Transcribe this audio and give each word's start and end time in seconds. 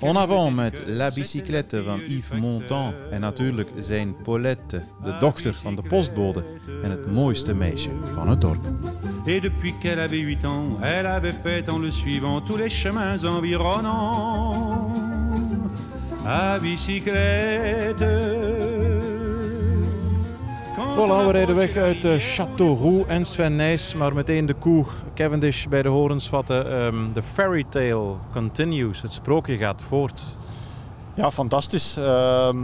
En 0.00 0.16
avant 0.16 0.54
met 0.54 0.82
La 0.86 1.10
Bicyclette 1.10 1.76
le 1.76 1.82
van 1.82 2.00
Yves 2.08 2.38
Montand 2.40 2.94
en 3.10 3.20
natuurlijk 3.20 3.70
zijn 3.76 4.16
Paulette, 4.22 4.82
de 5.02 5.16
dochter 5.20 5.54
van 5.54 5.74
de 5.74 5.82
postbode 5.82 6.44
en 6.82 6.90
het 6.90 7.12
mooiste 7.12 7.54
meisje 7.54 7.90
van 8.14 8.28
het 8.28 8.40
dorp. 8.40 8.66
Et 9.26 9.42
depuis 9.42 9.74
qu'elle 9.80 10.00
avait 10.00 10.20
8 10.20 10.44
ans, 10.44 10.80
elle 10.80 11.06
avait 11.06 11.34
fait 11.42 11.68
en 11.68 11.80
le 11.80 11.90
suivant 11.90 12.44
tous 12.44 12.58
les 12.58 12.70
chemins 12.70 13.24
environnants. 13.24 14.88
À 16.24 16.58
bicyclette. 16.58 18.37
Voilà, 20.98 21.26
we 21.26 21.32
rijden 21.32 21.54
weg 21.54 21.76
uit 21.76 22.04
uh, 22.04 22.12
Châteauroux 22.18 23.08
en 23.08 23.24
Sven 23.24 23.56
Nijs, 23.56 23.94
maar 23.94 24.14
meteen 24.14 24.46
de 24.46 24.54
koe 24.54 24.84
Cavendish 25.14 25.66
bij 25.66 25.82
de 25.82 25.88
horens 25.88 26.28
vatten. 26.28 26.70
Ehm, 26.70 27.12
De 27.12 27.22
fairy 27.22 27.64
tale 27.68 28.14
continues, 28.32 29.02
het 29.02 29.12
sprookje 29.12 29.56
gaat 29.56 29.82
voort. 29.88 30.22
Ja, 31.14 31.30
fantastisch. 31.30 31.96
Ehm, 31.96 32.56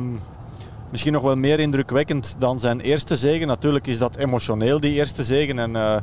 misschien 0.90 1.12
nog 1.12 1.22
wel 1.22 1.36
meer 1.36 1.60
indrukwekkend 1.60 2.36
dan 2.38 2.60
zijn 2.60 2.80
eerste 2.80 3.16
zegen. 3.16 3.46
Natuurlijk 3.46 3.86
is 3.86 3.98
dat 3.98 4.16
emotioneel, 4.16 4.80
die 4.80 4.92
eerste 4.92 5.24
zegen. 5.24 5.58
En 5.58 5.76
eh, 5.76 5.96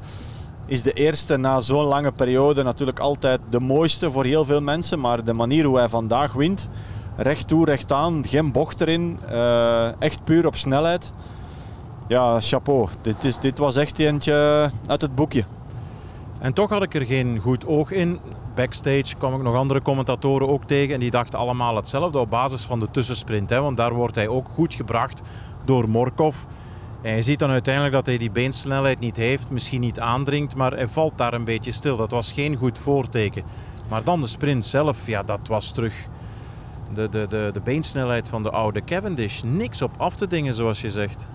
is 0.66 0.82
de 0.82 0.94
eerste 0.94 1.38
na 1.38 1.62
zo'n 1.62 1.86
lange 1.86 2.12
periode 2.12 2.64
natuurlijk 2.64 3.00
altijd 3.00 3.40
de 3.50 3.60
mooiste 3.60 4.12
voor 4.12 4.26
heel 4.26 4.46
veel 4.46 4.62
mensen. 4.62 5.00
Maar 5.00 5.24
de 5.24 5.34
manier 5.34 5.66
hoe 5.66 5.78
hij 5.78 5.90
vandaag 5.90 6.34
wint, 6.34 6.70
recht 7.18 7.48
toe, 7.48 7.66
recht 7.66 7.92
aan, 7.92 8.24
geen 8.28 8.52
bocht 8.52 8.82
erin, 8.82 9.20
eh, 9.30 10.02
echt 10.02 10.24
puur 10.24 10.46
op 10.46 10.56
snelheid. 10.56 11.12
Ja, 12.08 12.42
chapeau. 12.42 12.88
Dit, 13.02 13.42
dit 13.42 13.58
was 13.58 13.76
echt 13.76 14.00
eentje 14.00 14.70
uit 14.88 15.02
het 15.02 15.16
boekje. 15.16 15.44
En 16.40 16.54
toch 16.54 16.70
had 16.70 16.84
ik 16.84 16.96
er 16.96 17.06
geen 17.06 17.40
goed 17.40 17.66
oog 17.66 17.92
in. 17.92 18.20
Backstage 18.56 19.16
kwam 19.18 19.36
ik 19.36 19.42
nog 19.42 19.56
andere 19.56 19.82
commentatoren 19.82 20.50
ook 20.50 20.64
tegen 20.64 20.94
en 20.94 21.00
die 21.00 21.12
dachten 21.12 21.40
allemaal 21.40 21.76
hetzelfde 21.76 22.20
op 22.20 22.30
basis 22.30 22.64
van 22.64 22.80
de 22.80 22.92
tussensprint. 22.92 23.50
Hè, 23.50 23.62
want 23.62 23.78
daar 23.78 23.94
wordt 23.94 24.16
hij 24.16 24.28
ook 24.28 24.48
goed 24.54 24.74
gebracht 24.74 25.22
door 25.66 25.90
Morkov. 25.90 26.36
En 27.02 27.16
je 27.16 27.22
ziet 27.22 27.40
dan 27.40 27.50
uiteindelijk 27.50 27.94
dat 27.94 28.06
hij 28.06 28.18
die 28.18 28.32
beensnelheid 28.32 29.00
niet 29.00 29.16
heeft, 29.16 29.50
misschien 29.50 29.82
niet 29.82 30.00
aandringt, 30.00 30.56
maar 30.56 30.72
hij 30.72 30.88
valt 30.88 31.18
daar 31.18 31.34
een 31.34 31.44
beetje 31.44 31.72
stil. 31.72 31.98
Dat 31.98 32.12
was 32.12 32.32
geen 32.32 32.56
goed 32.56 32.80
voorteken. 32.80 33.44
Maar 33.90 34.04
dan 34.04 34.22
de 34.22 34.28
sprint 34.28 34.66
zelf, 34.66 35.08
ja, 35.08 35.24
dat 35.24 35.48
was 35.48 35.72
terug 35.72 36.08
de, 36.94 37.10
de, 37.10 37.50
de 37.54 37.62
beensnelheid 37.64 38.30
van 38.30 38.44
de 38.44 38.52
oude 38.52 38.84
Cavendish. 38.84 39.42
Niks 39.42 39.82
op 39.82 39.92
af 39.98 40.16
te 40.16 40.28
dingen, 40.28 40.54
zoals 40.54 40.82
je 40.82 40.92
zegt. 40.92 41.26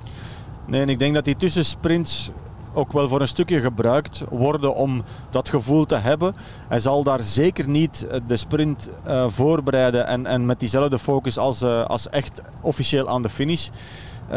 Nee, 0.67 0.81
en 0.81 0.89
ik 0.89 0.99
denk 0.99 1.15
dat 1.15 1.25
die 1.25 1.37
tussensprints 1.37 2.31
ook 2.77 2.93
wel 2.93 3.09
voor 3.09 3.21
een 3.21 3.29
stukje 3.29 3.61
gebruikt 3.61 4.23
worden 4.31 4.75
om 4.75 5.03
dat 5.31 5.49
gevoel 5.49 5.85
te 5.85 5.97
hebben. 5.97 6.35
Hij 6.69 6.81
zal 6.81 7.03
daar 7.03 7.21
zeker 7.21 7.69
niet 7.69 8.07
eh, 8.07 8.21
de 8.27 8.37
sprint 8.37 8.91
eh, 9.05 9.27
voorbereiden 9.29 10.07
en, 10.07 10.27
en 10.27 10.47
met 10.47 10.61
diezelfde 10.61 10.99
focus 10.99 11.39
als, 11.39 11.63
eh, 11.63 11.85
als 11.85 12.09
echt 12.09 12.41
officieel 12.61 13.09
aan 13.09 13.23
de 13.23 13.29
finish. 13.29 13.69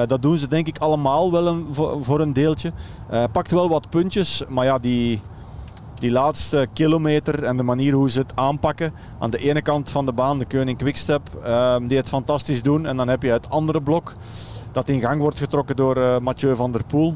Dat 0.07 0.21
doen 0.21 0.37
ze 0.37 0.47
denk 0.47 0.67
ik 0.67 0.77
allemaal 0.77 1.31
wel 1.31 1.47
een, 1.47 1.67
voor, 1.71 2.03
voor 2.03 2.19
een 2.19 2.33
deeltje. 2.33 2.71
Pakt 3.31 3.51
wel 3.51 3.69
wat 3.69 3.89
puntjes, 3.89 4.43
maar 4.49 4.65
ja, 4.65 4.79
die, 4.79 5.21
die 5.93 6.11
laatste 6.11 6.67
kilometer 6.73 7.43
en 7.43 7.57
de 7.57 7.63
manier 7.63 7.93
hoe 7.93 8.09
ze 8.09 8.19
het 8.19 8.31
aanpakken. 8.35 8.93
Aan 9.19 9.29
de 9.29 9.37
ene 9.37 9.61
kant 9.61 9.91
van 9.91 10.05
de 10.05 10.13
baan, 10.13 10.39
de 10.39 10.45
Koning 10.45 10.77
Quickstep, 10.77 11.21
die 11.87 11.97
het 11.97 12.07
fantastisch 12.07 12.61
doen. 12.61 12.85
En 12.85 12.97
dan 12.97 13.07
heb 13.07 13.23
je 13.23 13.31
het 13.31 13.49
andere 13.49 13.81
blok 13.81 14.13
dat 14.71 14.89
in 14.89 14.99
gang 14.99 15.21
wordt 15.21 15.39
getrokken 15.39 15.75
door 15.75 15.97
eh, 15.97 16.19
Mathieu 16.19 16.55
van 16.55 16.71
der 16.71 16.83
Poel 16.83 17.15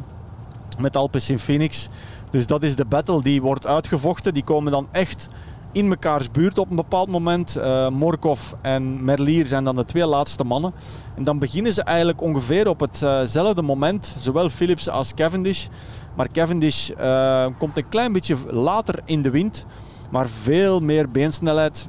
met 0.79 0.97
Alpecin 0.97 1.39
Phoenix. 1.39 1.89
Dus 2.29 2.47
dat 2.47 2.63
is 2.63 2.75
de 2.75 2.85
battle 2.85 3.21
die 3.21 3.41
wordt 3.41 3.67
uitgevochten. 3.67 4.33
Die 4.33 4.43
komen 4.43 4.71
dan 4.71 4.87
echt 4.91 5.29
in 5.71 5.87
mekaars 5.87 6.31
buurt 6.31 6.57
op 6.57 6.69
een 6.69 6.75
bepaald 6.75 7.09
moment. 7.09 7.55
Eh, 7.55 7.89
Morkov 7.89 8.51
en 8.61 9.03
Merlier 9.03 9.45
zijn 9.45 9.63
dan 9.63 9.75
de 9.75 9.85
twee 9.85 10.05
laatste 10.05 10.43
mannen. 10.43 10.73
En 11.15 11.23
dan 11.23 11.39
beginnen 11.39 11.73
ze 11.73 11.83
eigenlijk 11.83 12.21
ongeveer 12.21 12.67
op 12.67 12.79
hetzelfde 12.79 13.61
moment, 13.61 14.15
zowel 14.17 14.49
Philips 14.49 14.89
als 14.89 15.13
Cavendish. 15.13 15.67
Maar 16.15 16.31
Cavendish 16.31 16.89
eh, 16.89 17.45
komt 17.57 17.77
een 17.77 17.89
klein 17.89 18.13
beetje 18.13 18.37
later 18.47 18.99
in 19.05 19.21
de 19.21 19.29
wind, 19.29 19.65
maar 20.11 20.27
veel 20.27 20.79
meer 20.79 21.11
beensnelheid 21.11 21.87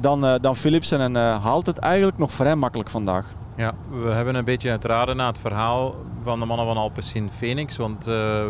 dan, 0.00 0.24
eh, 0.24 0.34
dan 0.40 0.56
Philipsen 0.56 1.00
en 1.00 1.16
eh, 1.16 1.44
haalt 1.44 1.66
het 1.66 1.78
eigenlijk 1.78 2.18
nog 2.18 2.32
vrij 2.32 2.56
makkelijk 2.56 2.90
vandaag. 2.90 3.26
Ja, 3.60 3.74
we 3.90 4.08
hebben 4.08 4.34
een 4.34 4.44
beetje 4.44 4.70
het 4.70 4.84
raden 4.84 5.16
na 5.16 5.26
het 5.26 5.38
verhaal 5.38 5.94
van 6.22 6.40
de 6.40 6.46
mannen 6.46 6.66
van 6.66 6.76
Alpecin 6.76 7.30
Phoenix. 7.38 7.76
Want 7.76 8.06
eh, 8.06 8.46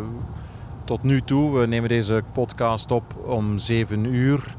tot 0.85 1.03
nu 1.03 1.23
toe, 1.23 1.59
we 1.59 1.67
nemen 1.67 1.89
deze 1.89 2.23
podcast 2.33 2.91
op 2.91 3.15
om 3.27 3.59
7 3.59 4.05
uur, 4.05 4.57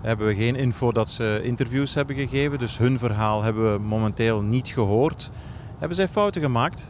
hebben 0.00 0.26
we 0.26 0.34
geen 0.34 0.56
info 0.56 0.92
dat 0.92 1.10
ze 1.10 1.40
interviews 1.42 1.94
hebben 1.94 2.16
gegeven. 2.16 2.58
Dus 2.58 2.78
hun 2.78 2.98
verhaal 2.98 3.42
hebben 3.42 3.72
we 3.72 3.78
momenteel 3.78 4.40
niet 4.42 4.68
gehoord. 4.68 5.30
Hebben 5.78 5.96
zij 5.96 6.08
fouten 6.08 6.42
gemaakt? 6.42 6.86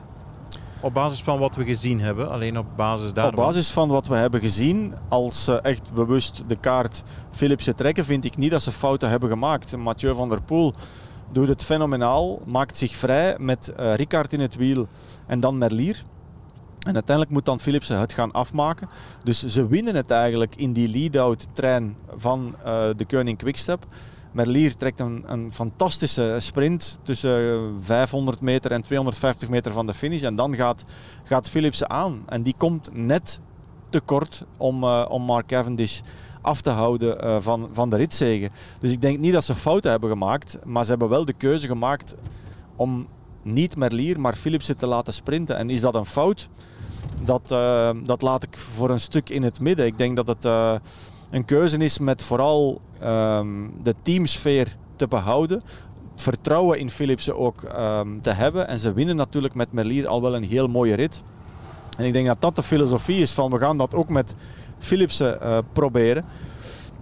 Op 0.80 0.94
basis 0.94 1.22
van 1.22 1.38
wat 1.38 1.56
we 1.56 1.64
gezien 1.64 2.00
hebben, 2.00 2.30
alleen 2.30 2.58
op 2.58 2.66
basis 2.76 3.12
daarvan. 3.12 3.38
Op 3.38 3.44
basis 3.44 3.70
van 3.70 3.88
wat 3.88 4.06
we 4.06 4.14
hebben 4.14 4.40
gezien, 4.40 4.94
als 5.08 5.44
ze 5.44 5.60
echt 5.60 5.92
bewust 5.92 6.44
de 6.46 6.56
kaart 6.56 7.02
Philipsen 7.30 7.76
trekken, 7.76 8.04
vind 8.04 8.24
ik 8.24 8.36
niet 8.36 8.50
dat 8.50 8.62
ze 8.62 8.72
fouten 8.72 9.10
hebben 9.10 9.28
gemaakt. 9.28 9.76
Mathieu 9.76 10.14
van 10.14 10.28
der 10.28 10.42
Poel 10.42 10.74
doet 11.32 11.48
het 11.48 11.64
fenomenaal, 11.64 12.42
maakt 12.46 12.76
zich 12.76 12.96
vrij 12.96 13.34
met 13.38 13.68
eh 13.68 13.94
Ricard 13.94 14.32
in 14.32 14.40
het 14.40 14.56
wiel 14.56 14.88
en 15.26 15.40
dan 15.40 15.58
Merlier. 15.58 16.02
En 16.80 16.94
uiteindelijk 16.94 17.30
moet 17.30 17.44
dan 17.44 17.60
Philipsen 17.60 17.98
het 17.98 18.12
gaan 18.12 18.32
afmaken. 18.32 18.88
Dus 19.24 19.46
ze 19.46 19.66
winnen 19.68 19.94
het 19.94 20.10
eigenlijk 20.10 20.56
in 20.56 20.72
die 20.72 20.88
lead-out 20.88 21.46
trein 21.52 21.96
van 22.16 22.54
eh, 22.64 22.88
de 22.96 23.04
Koning 23.04 23.38
Quickstep. 23.38 23.86
Merlier 24.32 24.76
trekt 24.76 25.00
een, 25.00 25.24
een 25.26 25.52
fantastische 25.52 26.36
sprint 26.38 26.98
tussen 27.02 27.52
eh, 27.52 27.60
500 27.80 28.40
meter 28.40 28.72
en 28.72 28.82
250 28.82 29.48
meter 29.48 29.72
van 29.72 29.86
de 29.86 29.94
finish. 29.94 30.22
En 30.22 30.36
dan 30.36 30.56
gaat, 30.56 30.84
gaat 31.24 31.48
Philipsen 31.48 31.90
aan. 31.90 32.22
En 32.26 32.42
die 32.42 32.54
komt 32.56 32.88
net 32.92 33.40
te 33.90 34.00
kort 34.00 34.44
om, 34.56 34.82
eh, 34.82 35.06
om 35.08 35.22
Mark 35.22 35.46
Cavendish 35.46 36.00
af 36.40 36.60
te 36.60 36.70
houden 36.70 37.20
eh, 37.20 37.36
van, 37.40 37.68
van 37.72 37.90
de 37.90 37.96
ritzegen. 37.96 38.50
Dus 38.80 38.92
ik 38.92 39.00
denk 39.00 39.18
niet 39.18 39.32
dat 39.32 39.44
ze 39.44 39.54
fouten 39.54 39.90
hebben 39.90 40.10
gemaakt. 40.10 40.58
Maar 40.64 40.84
ze 40.84 40.90
hebben 40.90 41.08
wel 41.08 41.24
de 41.24 41.32
keuze 41.32 41.66
gemaakt 41.66 42.14
om 42.76 43.06
niet 43.42 43.76
Merlier, 43.76 44.20
maar 44.20 44.36
Philipsen 44.36 44.76
te 44.76 44.86
laten 44.86 45.12
sprinten. 45.12 45.56
En 45.56 45.70
is 45.70 45.80
dat 45.80 45.94
een 45.94 46.06
fout? 46.06 46.48
Dat, 47.24 47.50
eh, 47.50 47.90
dat 48.02 48.22
laat 48.22 48.42
ik 48.42 48.58
voor 48.58 48.90
een 48.90 49.00
stuk 49.00 49.28
in 49.30 49.42
het 49.42 49.60
midden. 49.60 49.86
Ik 49.86 49.98
denk 49.98 50.16
dat 50.16 50.26
het 50.26 50.44
een 51.30 51.44
keuze 51.44 51.76
is 51.76 51.98
met 51.98 52.22
vooral 52.22 52.80
ehm, 53.00 53.48
de 53.82 53.94
teamsfeer 54.02 54.76
te 54.96 55.08
behouden. 55.08 55.62
Vertrouwen 56.14 56.78
in 56.78 56.90
Philipsen 56.90 57.36
ook 57.36 57.62
ehm, 57.62 58.20
te 58.20 58.30
hebben. 58.30 58.68
En 58.68 58.78
ze 58.78 58.92
winnen 58.92 59.16
natuurlijk 59.16 59.54
met 59.54 59.72
Merlier 59.72 60.06
al 60.06 60.22
wel 60.22 60.36
een 60.36 60.44
heel 60.44 60.68
mooie 60.68 60.94
rit. 60.94 61.22
En 62.00 62.06
ik 62.06 62.12
denk 62.12 62.26
dat 62.26 62.40
dat 62.40 62.56
de 62.56 62.62
filosofie 62.62 63.22
is 63.22 63.32
van 63.32 63.50
we 63.50 63.58
gaan 63.58 63.78
dat 63.78 63.94
ook 63.94 64.08
met 64.08 64.34
Philipsen 64.78 65.40
eh, 65.40 65.58
proberen. 65.72 66.24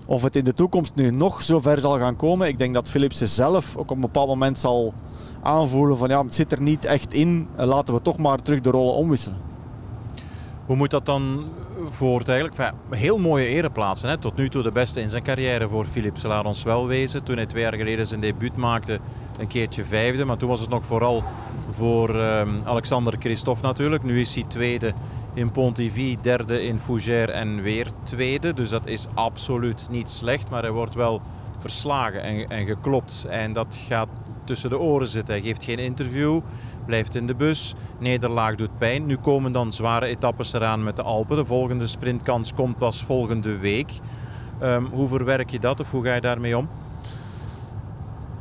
Of 0.07 0.23
het 0.23 0.37
in 0.37 0.45
de 0.45 0.55
toekomst 0.55 0.95
nu 0.95 1.11
nog 1.11 1.43
zo 1.43 1.61
ver 1.61 1.79
zal 1.79 1.99
gaan 1.99 2.17
komen. 2.17 2.49
Ik 2.49 2.59
denk 2.59 2.75
dat 2.75 2.91
Philipsen 2.91 3.29
zelf 3.29 3.77
ook 3.77 3.91
op 3.91 3.97
een 3.97 4.01
bepaald 4.01 4.29
moment 4.29 4.59
zal 4.59 4.95
aanvoelen 5.43 5.97
van 5.97 6.09
ja, 6.09 6.25
het 6.25 6.35
zit 6.35 6.53
er 6.53 6.63
niet 6.63 6.85
echt 6.85 7.13
in. 7.13 7.49
Eh, 7.57 7.67
Laten 7.67 7.95
we 7.95 8.03
toch 8.03 8.17
maar 8.17 8.43
terug 8.43 8.61
de 8.61 8.71
rollen 8.71 8.95
omwisselen. 8.95 9.39
Hoe 10.67 10.77
moet 10.77 10.91
dat 10.91 11.07
dan 11.07 11.45
voort 11.89 12.29
eigenlijk? 12.29 12.73
Heel 12.91 13.19
mooie 13.19 13.47
ereplaatsen. 13.47 14.09
Hè? 14.09 14.19
Tot 14.19 14.37
nu 14.37 14.49
toe 14.49 14.63
de 14.63 14.73
beste 14.73 15.01
in 15.01 15.09
zijn 15.09 15.23
carrière 15.23 15.69
voor 15.69 15.87
Philips. 15.87 16.23
Laat 16.23 16.45
ons 16.45 16.63
wel 16.63 16.87
wezen. 16.87 17.25
Toen 17.25 17.37
hij 17.37 17.47
twee 17.47 17.63
jaar 17.63 17.75
geleden 17.75 18.07
zijn 18.07 18.21
debuut 18.21 18.57
maakte, 18.57 18.99
een 19.41 19.47
keertje 19.47 19.85
vijfde. 19.85 20.25
Maar 20.25 20.37
toen 20.37 20.49
was 20.49 20.61
het 20.61 20.69
nog 20.69 20.85
vooral 20.85 21.23
voor 21.77 22.21
ehm, 22.21 22.49
Alexander 22.65 23.17
Christophe 23.19 23.67
natuurlijk. 23.67 24.03
Nu 24.03 24.21
is 24.21 24.35
hij 24.35 24.45
tweede 24.49 24.93
in 25.35 25.51
Pontivy, 25.51 26.17
derde 26.23 26.63
in 26.63 26.79
Fougères 26.85 27.33
en 27.33 27.63
weer 27.63 27.87
tweede. 28.03 28.55
Dus 28.55 28.71
dat 28.71 28.87
is 28.87 29.07
absoluut 29.15 29.87
niet 29.91 30.11
slecht. 30.11 30.51
Maar 30.51 30.63
hij 30.63 30.71
wordt 30.71 30.95
wel 30.95 31.21
verslagen 31.59 32.23
en, 32.23 32.49
en 32.49 32.67
geklopt. 32.67 33.27
En 33.29 33.53
dat 33.53 33.81
gaat 33.89 34.09
tussen 34.45 34.71
de 34.71 34.79
oren 34.79 35.07
zitten. 35.07 35.35
Hij 35.35 35.43
geeft 35.43 35.65
geen 35.65 35.79
interview, 35.79 36.41
blijft 36.87 37.15
in 37.15 37.27
de 37.27 37.35
bus. 37.35 37.75
Nederlaag 37.99 38.55
doet 38.55 38.79
pijn. 38.79 39.07
Nu 39.07 39.17
komen 39.17 39.53
dan 39.53 39.73
zware 39.73 40.07
etappes 40.07 40.53
eraan 40.53 40.85
met 40.85 40.97
de 40.97 41.03
Alpen. 41.03 41.37
De 41.37 41.45
volgende 41.45 41.87
sprintkans 41.87 42.55
komt 42.55 42.79
pas 42.79 43.03
volgende 43.03 43.57
week. 43.57 43.93
Um, 44.63 44.87
hoe 44.87 45.09
verwerk 45.09 45.51
je 45.51 45.59
dat 45.59 45.81
of 45.81 45.91
hoe 45.91 46.05
ga 46.05 46.15
je 46.15 46.21
daarmee 46.21 46.57
om? 46.57 46.69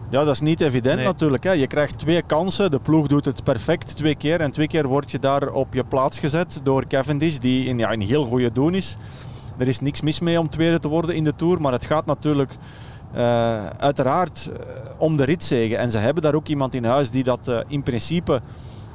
Ja, 0.10 0.24
dat 0.24 0.34
is 0.34 0.40
niet 0.40 0.62
evident 0.62 1.04
natuurlijk. 1.04 1.44
Hè. 1.44 1.52
Je 1.52 1.68
krijgt 1.68 1.98
twee 1.98 2.22
kansen. 2.22 2.72
De 2.72 2.80
ploeg 2.80 3.08
doet 3.08 3.26
het 3.26 3.44
perfect 3.44 3.96
twee 3.96 4.16
keer. 4.16 4.42
En 4.42 4.52
twee 4.52 4.68
keer 4.68 4.88
word 4.88 5.12
je 5.12 5.20
daar 5.20 5.50
op 5.52 5.74
je 5.74 5.84
plaats 5.84 6.20
gezet 6.20 6.60
door 6.64 6.88
Cavendish, 6.88 7.38
die 7.38 7.66
in, 7.66 7.78
ja, 7.78 7.94
een 7.94 8.02
heel 8.02 8.26
goede 8.26 8.52
doen 8.52 8.74
is. 8.74 8.98
Er 9.58 9.68
is 9.68 9.80
niks 9.80 10.02
mis 10.02 10.20
mee 10.20 10.40
om 10.40 10.50
tweede 10.50 10.80
te 10.80 10.88
worden 10.88 11.16
in 11.16 11.24
de 11.24 11.36
Tour. 11.36 11.62
Maar 11.62 11.72
het 11.72 11.86
gaat 11.86 12.06
natuurlijk 12.06 12.52
uh, 13.16 13.66
uiteraard 13.68 14.50
uh, 14.52 14.56
om 14.98 15.18
de 15.18 15.24
ritzegen. 15.24 15.78
En 15.78 15.92
ze 15.92 15.98
hebben 15.98 16.24
daar 16.24 16.36
ook 16.36 16.48
iemand 16.48 16.74
in 16.74 16.86
huis 16.86 17.10
die 17.10 17.24
dat 17.24 17.48
uh, 17.48 17.60
in 17.68 17.84
principe 17.84 18.42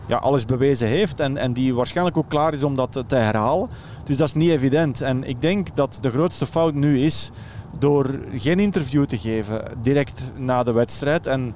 ja, 0.07 0.17
alles 0.17 0.45
bewezen 0.45 0.89
heeft. 0.89 1.21
En, 1.21 1.37
en 1.37 1.53
die 1.53 1.75
waarschijnlijk 1.75 2.17
ook 2.17 2.29
klaar 2.29 2.53
is 2.53 2.65
om 2.65 2.77
dat 2.77 3.05
te 3.07 3.15
herhalen. 3.15 3.69
Dus 4.05 4.17
dat 4.17 4.27
is 4.27 4.35
niet 4.35 4.51
evident. 4.51 5.01
En 5.01 5.25
ik 5.25 5.41
denk 5.41 5.77
dat 5.77 5.99
de 6.01 6.11
grootste 6.11 6.47
fout 6.47 6.75
nu 6.75 6.99
is 6.99 7.31
door 7.79 8.07
geen 8.35 8.59
interview 8.59 9.05
te 9.05 9.19
geven 9.19 9.63
direct 9.83 10.33
na 10.39 10.63
de 10.63 10.73
wedstrijd. 10.73 11.27
En 11.27 11.55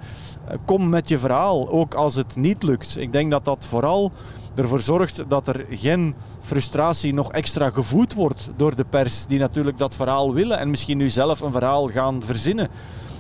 kom 0.65 0.89
met 0.89 1.09
je 1.09 1.19
verhaal, 1.19 1.69
ook 1.71 1.95
als 1.95 2.15
het 2.15 2.37
niet 2.37 2.63
lukt. 2.63 2.97
Ik 2.99 3.13
denk 3.13 3.31
dat 3.31 3.45
dat 3.45 3.67
vooral 3.67 4.13
ervoor 4.55 4.81
zorgt 4.81 5.25
dat 5.29 5.49
er 5.49 5.65
geen 5.71 6.15
frustratie 6.41 7.15
nog 7.15 7.33
extra 7.33 7.71
gevoed 7.71 8.15
wordt 8.15 8.51
door 8.57 8.77
de 8.77 8.85
pers, 8.85 9.27
die 9.27 9.39
natuurlijk 9.39 9.79
dat 9.79 9.95
verhaal 9.95 10.35
willen 10.35 10.59
en 10.59 10.71
misschien 10.71 10.99
nu 10.99 11.11
zelf 11.11 11.41
een 11.41 11.53
verhaal 11.53 11.87
gaan 11.89 12.23
verzinnen. 12.23 12.69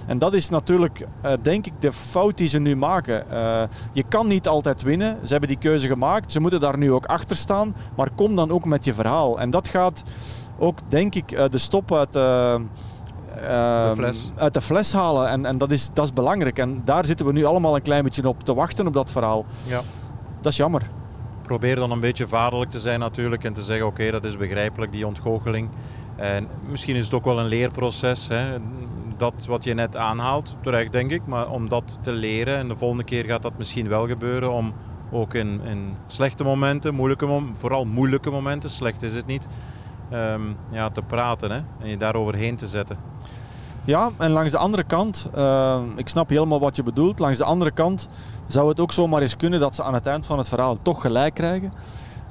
En 0.06 0.18
dat 0.18 0.34
is 0.34 0.48
natuurlijk, 0.48 1.06
uh, 1.24 1.32
denk 1.42 1.66
ik, 1.66 1.72
de 1.78 1.92
fout 1.92 2.36
die 2.36 2.48
ze 2.48 2.58
nu 2.58 2.76
maken. 2.76 3.24
Uh, 3.32 3.62
je 3.92 4.02
kan 4.08 4.26
niet 4.26 4.48
altijd 4.48 4.82
winnen. 4.82 5.18
Ze 5.22 5.30
hebben 5.30 5.48
die 5.48 5.58
keuze 5.58 5.86
gemaakt. 5.86 6.32
Ze 6.32 6.40
moeten 6.40 6.60
daar 6.60 6.78
nu 6.78 6.92
ook 6.92 7.04
achter 7.04 7.36
staan. 7.36 7.76
Maar 7.96 8.10
kom 8.14 8.36
dan 8.36 8.50
ook 8.50 8.64
met 8.64 8.84
je 8.84 8.94
verhaal. 8.94 9.40
En 9.40 9.50
dat 9.50 9.68
gaat 9.68 10.02
ook, 10.58 10.78
denk 10.88 11.14
ik, 11.14 11.32
uh, 11.32 11.44
de 11.50 11.58
stop 11.58 11.94
uit 11.94 12.12
de 12.12 12.60
fles. 13.94 14.30
uit 14.36 14.54
de 14.54 14.60
fles 14.60 14.92
halen. 14.92 15.28
En, 15.28 15.46
en 15.46 15.58
dat, 15.58 15.70
is, 15.70 15.90
dat 15.92 16.04
is 16.04 16.12
belangrijk. 16.12 16.58
En 16.58 16.82
daar 16.84 17.04
zitten 17.04 17.26
we 17.26 17.32
nu 17.32 17.44
allemaal 17.44 17.74
een 17.74 17.82
klein 17.82 18.04
beetje 18.04 18.28
op 18.28 18.42
te 18.42 18.54
wachten 18.54 18.86
op 18.86 18.92
dat 18.92 19.10
verhaal. 19.10 19.44
Ja. 19.66 19.80
Dat 20.40 20.52
is 20.52 20.58
jammer 20.58 20.82
probeer 21.46 21.76
dan 21.76 21.90
een 21.90 22.00
beetje 22.00 22.28
vaderlijk 22.28 22.70
te 22.70 22.78
zijn 22.78 23.00
natuurlijk 23.00 23.44
en 23.44 23.52
te 23.52 23.62
zeggen 23.62 23.86
oké, 23.86 24.10
dat 24.10 24.24
is 24.24 24.36
begrijpelijk, 24.36 24.92
die 24.92 25.06
ontgoocheling. 25.06 25.68
En 26.16 26.48
misschien 26.68 26.96
is 26.96 27.04
het 27.04 27.14
ook 27.14 27.24
wel 27.24 27.38
een 27.38 27.46
leerproces, 27.46 28.28
hè. 28.28 28.58
Dat 29.18 29.46
wat 29.46 29.64
je 29.64 29.74
net 29.74 29.96
aanhaalt, 29.96 30.56
terecht 30.62 30.92
denk 30.92 31.10
ik, 31.10 31.26
maar 31.26 31.50
om 31.50 31.68
dat 31.68 31.98
te 32.02 32.12
leren 32.12 32.56
en 32.56 32.68
de 32.68 32.76
volgende 32.76 33.04
keer 33.04 33.24
gaat 33.24 33.42
dat 33.42 33.58
misschien 33.58 33.88
wel 33.88 34.06
gebeuren 34.06 34.52
om 34.52 34.72
ook 35.10 35.34
in, 35.34 35.60
in 35.64 35.96
slechte 36.06 36.44
momenten, 36.44 36.94
moeilijke 36.94 37.26
momenten, 37.26 37.56
vooral 37.56 37.84
moeilijke 37.84 38.30
momenten, 38.30 38.70
slecht 38.70 39.02
is 39.02 39.14
het 39.14 39.26
niet, 39.26 39.46
um, 40.12 40.56
ja, 40.70 40.90
te 40.90 41.02
praten 41.02 41.50
hè, 41.50 41.60
en 41.80 41.88
je 41.88 41.96
daar 41.96 42.14
overheen 42.14 42.56
te 42.56 42.66
zetten. 42.66 42.98
Ja, 43.84 44.10
en 44.16 44.30
langs 44.30 44.52
de 44.52 44.58
andere 44.58 44.84
kant, 44.84 45.30
uh, 45.36 45.80
ik 45.96 46.08
snap 46.08 46.28
helemaal 46.28 46.60
wat 46.60 46.76
je 46.76 46.82
bedoelt, 46.82 47.18
langs 47.18 47.38
de 47.38 47.44
andere 47.44 47.70
kant 47.70 48.08
zou 48.46 48.68
het 48.68 48.80
ook 48.80 48.92
zomaar 48.92 49.22
eens 49.22 49.36
kunnen 49.36 49.60
dat 49.60 49.74
ze 49.74 49.82
aan 49.82 49.94
het 49.94 50.06
eind 50.06 50.26
van 50.26 50.38
het 50.38 50.48
verhaal 50.48 50.76
toch 50.82 51.00
gelijk 51.00 51.34
krijgen. 51.34 51.72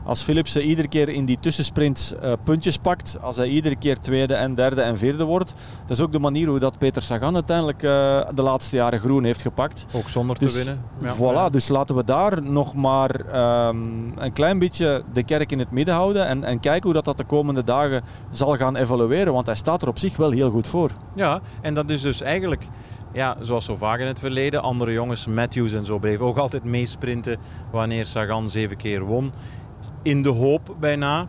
Als 0.05 0.21
Philipsen 0.21 0.61
iedere 0.61 0.87
keer 0.87 1.09
in 1.09 1.25
die 1.25 1.39
tussensprints 1.39 2.13
uh, 2.13 2.33
puntjes 2.43 2.77
pakt, 2.77 3.17
als 3.21 3.35
hij 3.35 3.47
iedere 3.47 3.75
keer 3.75 3.99
tweede 3.99 4.33
en 4.33 4.55
derde 4.55 4.81
en 4.81 4.97
vierde 4.97 5.23
wordt, 5.23 5.53
dat 5.87 5.97
is 5.97 6.03
ook 6.03 6.11
de 6.11 6.19
manier 6.19 6.47
hoe 6.47 6.59
dat 6.59 6.77
Peter 6.77 7.01
Sagan 7.01 7.33
uiteindelijk 7.33 7.83
uh, 7.83 7.89
de 8.35 8.41
laatste 8.41 8.75
jaren 8.75 8.99
groen 8.99 9.23
heeft 9.23 9.41
gepakt. 9.41 9.85
Ook 9.93 10.09
zonder 10.09 10.39
dus, 10.39 10.51
te 10.51 10.57
winnen. 10.57 10.81
Ja. 11.01 11.15
Voilà, 11.15 11.51
dus 11.51 11.67
laten 11.67 11.95
we 11.95 12.03
daar 12.03 12.41
nog 12.43 12.75
maar 12.75 13.19
um, 13.67 14.13
een 14.17 14.33
klein 14.33 14.59
beetje 14.59 15.03
de 15.13 15.23
kerk 15.23 15.51
in 15.51 15.59
het 15.59 15.71
midden 15.71 15.95
houden 15.95 16.27
en, 16.27 16.43
en 16.43 16.59
kijken 16.59 16.83
hoe 16.83 16.93
dat, 16.93 17.05
dat 17.05 17.17
de 17.17 17.23
komende 17.23 17.63
dagen 17.63 18.01
zal 18.31 18.55
gaan 18.55 18.75
evolueren, 18.75 19.33
want 19.33 19.45
hij 19.45 19.55
staat 19.55 19.81
er 19.81 19.87
op 19.87 19.99
zich 19.99 20.17
wel 20.17 20.31
heel 20.31 20.51
goed 20.51 20.67
voor. 20.67 20.91
Ja, 21.15 21.41
en 21.61 21.73
dat 21.73 21.89
is 21.89 22.01
dus 22.01 22.21
eigenlijk 22.21 22.67
ja, 23.15 23.37
zoals 23.41 23.65
zo 23.65 23.75
vaak 23.75 23.99
in 23.99 24.07
het 24.07 24.19
verleden, 24.19 24.61
andere 24.61 24.91
jongens, 24.91 25.27
Matthews 25.27 25.73
en 25.73 25.85
zo, 25.85 25.99
bleven 25.99 26.25
ook 26.25 26.37
altijd 26.37 26.63
meesprinten 26.63 27.37
wanneer 27.71 28.07
Sagan 28.07 28.49
zeven 28.49 28.77
keer 28.77 29.03
won. 29.03 29.31
In 30.05 30.23
de 30.23 30.29
hoop 30.29 30.75
bijna, 30.79 31.27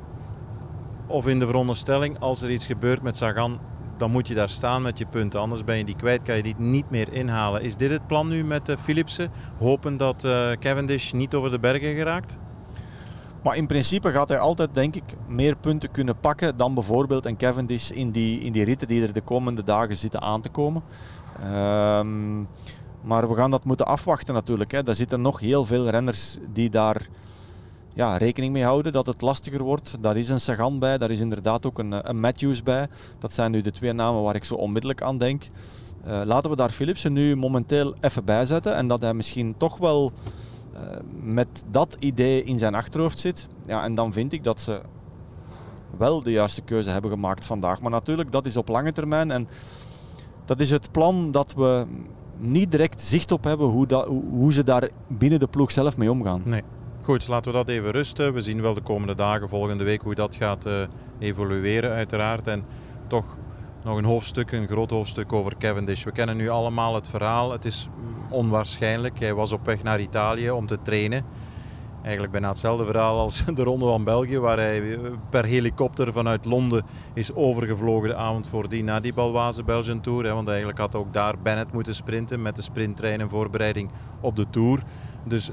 of 1.07 1.27
in 1.27 1.39
de 1.39 1.47
veronderstelling, 1.47 2.19
als 2.19 2.43
er 2.43 2.51
iets 2.51 2.67
gebeurt 2.67 3.03
met 3.03 3.17
Sagan, 3.17 3.59
dan 3.97 4.11
moet 4.11 4.29
je 4.29 4.35
daar 4.35 4.51
staan 4.51 4.83
met 4.83 4.99
je 4.99 5.07
punten. 5.07 5.41
Anders 5.41 5.65
ben 5.65 5.79
je 5.79 5.85
die 5.85 5.97
kwijt, 5.97 6.23
kan 6.23 6.37
je 6.37 6.43
die 6.43 6.55
niet 6.59 6.91
meer 6.91 7.13
inhalen. 7.13 7.63
Is 7.63 7.77
dit 7.77 7.91
het 7.91 8.07
plan 8.07 8.29
nu 8.29 8.45
met 8.45 8.69
uh, 8.69 8.77
Philipsen? 8.77 9.31
Hopen 9.59 9.97
dat 9.97 10.25
uh, 10.25 10.53
Cavendish 10.53 11.13
niet 11.13 11.35
over 11.35 11.51
de 11.51 11.59
bergen 11.59 11.95
geraakt? 11.95 12.39
Maar 13.43 13.57
in 13.57 13.67
principe 13.67 14.11
gaat 14.11 14.29
hij 14.29 14.39
altijd, 14.39 14.75
denk 14.75 14.97
ik, 14.97 15.17
meer 15.29 15.57
punten 15.57 15.91
kunnen 15.91 16.21
pakken 16.21 16.57
dan 16.57 16.75
bijvoorbeeld 16.75 17.27
een 17.27 17.37
Cavendish 17.37 17.91
in 17.91 18.11
die, 18.11 18.41
in 18.41 18.53
die 18.53 18.65
ritten 18.65 18.89
die 18.89 19.07
er 19.07 19.13
de 19.13 19.21
komende 19.21 19.63
dagen 19.63 19.97
zitten 19.97 20.21
aan 20.21 20.41
te 20.41 20.49
komen. 20.49 20.83
Um, 21.45 22.49
maar 23.03 23.29
we 23.29 23.35
gaan 23.35 23.51
dat 23.51 23.65
moeten 23.65 23.87
afwachten 23.87 24.35
natuurlijk. 24.35 24.71
Hè. 24.71 24.87
Er 24.87 24.95
zitten 24.95 25.21
nog 25.21 25.41
heel 25.41 25.65
veel 25.65 25.89
renners 25.89 26.37
die 26.53 26.71
daar 26.71 27.09
ja, 27.97 28.17
rekening 28.17 28.53
mee 28.53 28.65
houden 28.65 28.93
dat 28.93 29.07
het 29.07 29.21
lastiger 29.21 29.63
wordt. 29.63 29.97
Daar 30.01 30.17
is 30.17 30.29
een 30.29 30.41
Sagan 30.41 30.79
bij, 30.79 30.99
daar 30.99 31.11
is 31.11 31.21
inderdaad 31.21 31.67
ook 31.67 31.79
een, 31.79 32.09
een 32.09 32.21
Matthews 32.21 32.63
bij. 32.63 32.89
Dat 33.19 33.33
zijn 33.33 33.51
nu 33.51 33.61
de 33.61 33.71
twee 33.71 33.93
namen 33.93 34.23
waar 34.23 34.35
ik 34.35 34.45
zo 34.45 34.55
onmiddellijk 34.55 35.03
aan 35.03 35.19
denk. 35.19 35.43
Uh, 36.07 36.21
laten 36.25 36.51
we 36.51 36.57
daar 36.57 36.71
Philipsen 36.71 37.13
nu 37.13 37.37
momenteel 37.37 37.95
even 38.01 38.25
bij 38.25 38.47
zetten 38.47 38.75
en 38.75 38.89
dat 38.89 39.01
hij 39.01 39.15
misschien 39.15 39.55
toch 39.57 39.79
wel 39.79 40.13
uh, 40.75 40.81
met 41.23 41.65
dat 41.71 41.97
idee 41.99 42.45
in 42.45 42.59
zijn 42.59 42.75
achterhoofd 42.75 43.19
zit. 43.19 43.47
Ja, 43.67 43.85
en 43.85 43.95
dan 43.95 44.13
vind 44.13 44.33
ik 44.33 44.45
dat 44.45 44.61
ze 44.61 44.81
wel 45.99 46.23
de 46.23 46.31
juiste 46.31 46.63
keuze 46.63 46.91
hebben 46.91 47.11
gemaakt 47.11 47.47
vandaag. 47.47 47.81
Maar 47.81 47.91
natuurlijk, 47.91 48.33
dat 48.33 48.47
is 48.47 48.57
op 48.57 48.69
lange 48.69 48.93
termijn. 48.93 49.31
En 49.31 49.49
dat 50.45 50.61
is 50.61 50.71
het 50.71 50.91
plan 50.91 51.31
dat 51.31 51.55
we 51.55 51.87
niet 52.39 52.71
direct 52.71 53.01
zicht 53.01 53.33
op 53.33 53.45
hebben 53.45 53.67
hoe, 53.67 53.87
dat, 53.87 54.07
hoe 54.31 54.53
ze 54.53 54.65
daar 54.65 54.91
binnen 55.07 55.41
de 55.41 55.49
ploeg 55.49 55.71
zelf 55.71 55.97
mee 55.97 56.11
omgaan. 56.11 56.43
Nee. 56.45 56.63
Goed, 57.07 57.29
laten 57.29 57.53
we 57.53 57.59
dat 57.59 57.69
even 57.69 57.91
rusten. 57.91 58.33
We 58.33 58.41
zien 58.41 58.63
wel 58.63 58.75
de 58.75 58.81
komende 58.81 59.15
dagen, 59.15 59.49
volgende 59.49 59.85
week, 59.85 60.03
hoe 60.03 60.15
dat 60.15 60.37
gaat 60.37 60.67
uh, 60.67 60.83
evolueren 61.19 61.91
uiteraard. 61.91 62.47
En 62.47 62.65
toch 63.07 63.39
nog 63.85 63.99
een 63.99 64.05
hoofdstuk, 64.05 64.53
een 64.53 64.67
groot 64.67 64.91
hoofdstuk 64.91 65.33
over 65.33 65.57
Cavendish. 65.59 66.05
We 66.05 66.13
kennen 66.13 66.37
nu 66.37 66.49
allemaal 66.49 66.95
het 66.95 67.09
verhaal. 67.09 67.53
Het 67.53 67.65
is 67.65 67.89
onwaarschijnlijk. 68.31 69.19
Hij 69.19 69.35
was 69.35 69.53
op 69.53 69.65
weg 69.65 69.83
naar 69.83 70.01
Italië 70.01 70.51
om 70.51 70.67
te 70.67 70.83
trainen 70.83 71.25
eigenlijk 72.07 72.33
bijna 72.33 72.49
hetzelfde 72.49 72.85
verhaal 72.85 73.19
als 73.19 73.45
de 73.55 73.63
Ronde 73.63 73.85
van 73.85 74.05
België, 74.05 74.39
waar 74.39 74.57
hij 74.57 74.93
eh, 74.93 75.01
per 75.31 75.45
helikopter 75.45 76.13
vanuit 76.13 76.45
Londen 76.45 76.85
is 77.15 77.35
overgevlogen 77.35 78.09
de 78.09 78.15
avond 78.15 78.47
voordien 78.47 78.85
naar 78.85 79.03
die 79.03 79.15
Balwaze 79.15 79.65
Belgian 79.65 80.01
Tour. 80.01 80.35
Want 80.35 80.49
eigenlijk 80.49 80.79
had 80.79 80.95
ook 80.95 81.13
daar 81.13 81.35
Bennett 81.43 81.73
moeten 81.73 81.95
sprinten 81.95 82.43
met 82.43 82.57
de 82.57 82.63
sprinttrein 82.63 83.21
en 83.21 83.29
voorbereiding 83.29 83.91
op 84.21 84.37
de 84.37 84.47
Tour. 84.51 84.83
Dus 85.25 85.51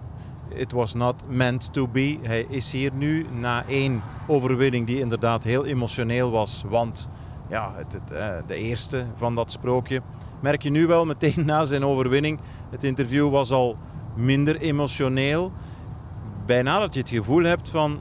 it 0.56 0.72
was 0.72 0.94
not 0.94 1.24
meant 1.28 1.74
to 1.74 1.88
be. 1.88 2.18
Hij 2.22 2.46
is 2.50 2.72
hier 2.72 2.92
nu 2.94 3.26
na 3.40 3.64
één 3.68 4.02
overwinning 4.28 4.88
die 4.88 5.00
inderdaad 5.00 5.44
heel 5.44 5.66
emotioneel 5.66 6.32
was, 6.32 6.64
want 6.68 7.10
ja, 7.50 7.72
het, 7.76 7.94
het, 7.94 8.12
eh, 8.12 8.28
de 8.48 8.56
eerste 8.56 9.06
van 9.16 9.36
dat 9.36 9.52
sprookje. 9.52 10.02
Merk 10.40 10.64
je 10.64 10.70
nu 10.70 10.88
wel 10.88 11.06
meteen 11.06 11.46
na 11.46 11.64
zijn 11.64 11.86
overwinning, 11.86 12.40
het 12.70 12.84
interview 12.84 13.30
was 13.30 13.52
al 13.52 13.78
minder 14.16 14.60
emotioneel 14.60 15.52
bijna 16.46 16.80
dat 16.80 16.94
je 16.94 17.00
het 17.00 17.10
gevoel 17.10 17.44
hebt 17.44 17.70
van 17.70 18.00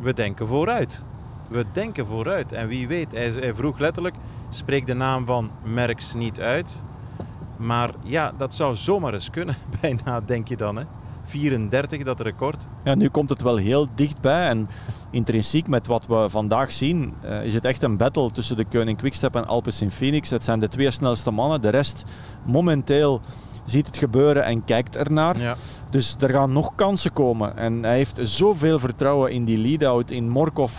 we 0.00 0.12
denken 0.12 0.46
vooruit. 0.46 1.02
We 1.50 1.64
denken 1.72 2.06
vooruit. 2.06 2.52
En 2.52 2.68
wie 2.68 2.88
weet, 2.88 3.12
hij, 3.12 3.30
hij 3.30 3.54
vroeg 3.54 3.78
letterlijk, 3.78 4.14
spreek 4.48 4.86
de 4.86 4.94
naam 4.94 5.26
van 5.26 5.50
Merks 5.62 6.14
niet 6.14 6.40
uit. 6.40 6.82
Maar 7.56 7.90
ja, 8.02 8.32
dat 8.36 8.54
zou 8.54 8.76
zomaar 8.76 9.14
eens 9.14 9.30
kunnen, 9.30 9.56
bijna 9.80 10.20
denk 10.20 10.48
je 10.48 10.56
dan. 10.56 10.76
Hè? 10.76 10.84
34, 11.28 12.02
dat 12.02 12.20
record. 12.20 12.66
Ja, 12.84 12.94
nu 12.94 13.08
komt 13.08 13.30
het 13.30 13.42
wel 13.42 13.56
heel 13.56 13.86
dichtbij. 13.94 14.48
En 14.48 14.68
intrinsiek 15.10 15.66
met 15.66 15.86
wat 15.86 16.06
we 16.06 16.26
vandaag 16.28 16.72
zien, 16.72 17.14
uh, 17.24 17.44
is 17.44 17.54
het 17.54 17.64
echt 17.64 17.82
een 17.82 17.96
battle 17.96 18.30
tussen 18.30 18.56
de 18.56 18.64
Koning 18.64 18.98
Quickstep 18.98 19.34
en 19.34 19.46
Alpes 19.46 19.82
in 19.82 19.90
Phoenix. 19.90 20.30
Het 20.30 20.44
zijn 20.44 20.60
de 20.60 20.68
twee 20.68 20.90
snelste 20.90 21.30
mannen. 21.30 21.62
De 21.62 21.68
rest 21.68 22.04
momenteel 22.46 23.20
ziet 23.64 23.86
het 23.86 23.96
gebeuren 23.96 24.44
en 24.44 24.64
kijkt 24.64 24.96
ernaar. 24.96 25.40
Ja. 25.40 25.56
Dus 25.90 26.14
er 26.18 26.30
gaan 26.30 26.52
nog 26.52 26.74
kansen 26.74 27.12
komen. 27.12 27.56
En 27.56 27.82
hij 27.82 27.96
heeft 27.96 28.20
zoveel 28.22 28.78
vertrouwen 28.78 29.32
in 29.32 29.44
die 29.44 29.58
lead-out, 29.58 30.10
in 30.10 30.28
Morkov. 30.28 30.72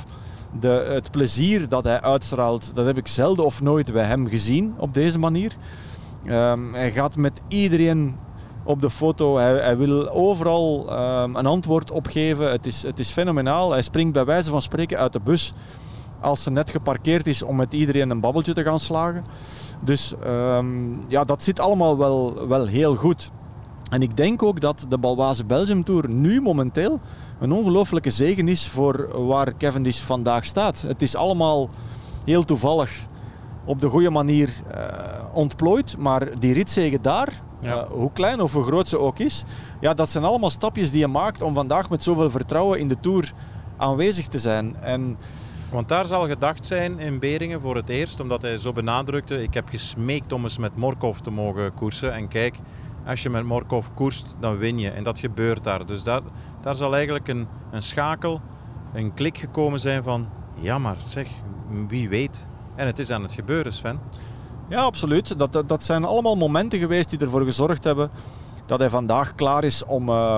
De, 0.59 0.89
het 0.89 1.11
plezier 1.11 1.69
dat 1.69 1.83
hij 1.83 2.01
uitstraalt, 2.01 2.75
dat 2.75 2.85
heb 2.85 2.97
ik 2.97 3.07
zelden 3.07 3.45
of 3.45 3.61
nooit 3.61 3.93
bij 3.93 4.05
hem 4.05 4.27
gezien 4.27 4.73
op 4.77 4.93
deze 4.93 5.19
manier. 5.19 5.55
Um, 6.25 6.73
hij 6.73 6.91
gaat 6.91 7.15
met 7.15 7.41
iedereen 7.47 8.15
op 8.69 8.81
de 8.81 8.89
foto. 8.89 9.37
Hij, 9.37 9.53
hij 9.53 9.77
wil 9.77 10.09
overal 10.09 10.87
um, 10.91 11.35
een 11.35 11.45
antwoord 11.45 11.91
op 11.91 12.07
geven. 12.07 12.51
Het 12.51 12.65
is, 12.65 12.83
het 12.83 12.99
is 12.99 13.11
fenomenaal. 13.11 13.71
Hij 13.71 13.81
springt 13.81 14.13
bij 14.13 14.25
wijze 14.25 14.49
van 14.49 14.61
spreken 14.61 14.97
uit 14.97 15.13
de 15.13 15.21
bus 15.21 15.53
als 16.21 16.43
ze 16.43 16.51
net 16.51 16.69
geparkeerd 16.69 17.27
is 17.27 17.43
om 17.43 17.55
met 17.55 17.73
iedereen 17.73 18.09
een 18.09 18.19
babbeltje 18.19 18.53
te 18.53 18.63
gaan 18.63 18.79
slagen. 18.79 19.23
Dus 19.83 20.13
ehm, 20.23 20.67
ja, 21.07 21.23
dat 21.23 21.43
zit 21.43 21.59
allemaal 21.59 21.97
wel, 21.97 22.47
wel 22.47 22.65
heel 22.65 22.95
goed. 22.95 23.31
En 23.89 24.01
ik 24.01 24.17
denk 24.17 24.43
ook 24.43 24.61
dat 24.61 24.85
de 24.89 24.97
Balwaze 24.97 25.45
Belgium 25.45 25.83
Tour 25.83 26.09
nu 26.09 26.41
momenteel 26.41 26.99
een 27.39 27.51
ongelooflijke 27.51 28.11
zegen 28.11 28.47
is 28.47 28.67
voor 28.67 29.25
waar 29.25 29.57
Cavendish 29.57 29.99
vandaag 29.99 30.45
staat. 30.45 30.81
Het 30.81 31.01
is 31.01 31.15
allemaal 31.15 31.69
heel 32.25 32.43
toevallig 32.43 33.07
op 33.65 33.81
de 33.81 33.89
goede 33.89 34.09
manier 34.09 34.49
uh, 34.75 34.83
ontplooid. 35.33 35.97
Maar 35.97 36.39
die 36.39 36.53
ritzegen 36.53 37.01
daar, 37.01 37.41
ja. 37.61 37.75
uh, 37.75 37.89
hoe 37.89 38.11
klein 38.11 38.41
of 38.41 38.53
hoe 38.53 38.63
groot 38.63 38.87
ze 38.87 38.99
ook 38.99 39.19
is, 39.19 39.43
ja, 39.79 39.93
dat 39.93 40.09
zijn 40.09 40.23
allemaal 40.23 40.49
stapjes 40.49 40.91
die 40.91 40.99
je 40.99 41.07
maakt 41.07 41.41
om 41.41 41.53
vandaag 41.53 41.89
met 41.89 42.03
zoveel 42.03 42.29
vertrouwen 42.29 42.79
in 42.79 42.87
de 42.87 42.99
Tour 42.99 43.31
aanwezig 43.77 44.27
te 44.27 44.39
zijn. 44.39 44.75
En 44.81 45.17
want 45.71 45.87
daar 45.87 46.05
zal 46.05 46.27
gedacht 46.27 46.65
zijn 46.65 46.99
in 46.99 47.19
Beringen 47.19 47.61
voor 47.61 47.75
het 47.75 47.89
eerst, 47.89 48.19
omdat 48.19 48.41
hij 48.41 48.57
zo 48.57 48.73
benadrukte. 48.73 49.43
Ik 49.43 49.53
heb 49.53 49.69
gesmeekt 49.69 50.31
om 50.31 50.43
eens 50.43 50.57
met 50.57 50.75
Morkov 50.75 51.17
te 51.17 51.31
mogen 51.31 51.73
koersen. 51.73 52.13
En 52.13 52.27
kijk, 52.27 52.59
als 53.05 53.23
je 53.23 53.29
met 53.29 53.43
Morkov 53.43 53.87
koerst, 53.93 54.35
dan 54.39 54.57
win 54.57 54.79
je. 54.79 54.89
En 54.89 55.03
dat 55.03 55.19
gebeurt 55.19 55.63
daar. 55.63 55.85
Dus 55.85 56.03
daar, 56.03 56.21
daar 56.61 56.75
zal 56.75 56.93
eigenlijk 56.93 57.27
een, 57.27 57.47
een 57.71 57.83
schakel, 57.83 58.41
een 58.93 59.13
klik 59.13 59.37
gekomen 59.37 59.79
zijn 59.79 60.03
van... 60.03 60.27
Ja, 60.61 60.77
maar 60.77 60.95
zeg, 60.99 61.27
wie 61.87 62.09
weet. 62.09 62.47
En 62.75 62.85
het 62.87 62.99
is 62.99 63.11
aan 63.11 63.21
het 63.21 63.31
gebeuren, 63.31 63.73
Sven. 63.73 63.99
Ja, 64.69 64.81
absoluut. 64.81 65.39
Dat, 65.39 65.53
dat, 65.53 65.69
dat 65.69 65.83
zijn 65.83 66.05
allemaal 66.05 66.35
momenten 66.35 66.79
geweest 66.79 67.09
die 67.09 67.19
ervoor 67.19 67.45
gezorgd 67.45 67.83
hebben 67.83 68.09
dat 68.65 68.79
hij 68.79 68.89
vandaag 68.89 69.35
klaar 69.35 69.63
is 69.63 69.85
om, 69.85 70.09
uh, 70.09 70.37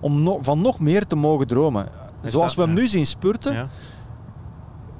om 0.00 0.22
no 0.22 0.38
van 0.42 0.60
nog 0.60 0.80
meer 0.80 1.06
te 1.06 1.16
mogen 1.16 1.46
dromen. 1.46 1.88
Zoals 2.22 2.54
we 2.54 2.62
hem 2.62 2.72
nu 2.72 2.88
zien 2.88 3.06
spurten, 3.06 3.52
ja. 3.52 3.68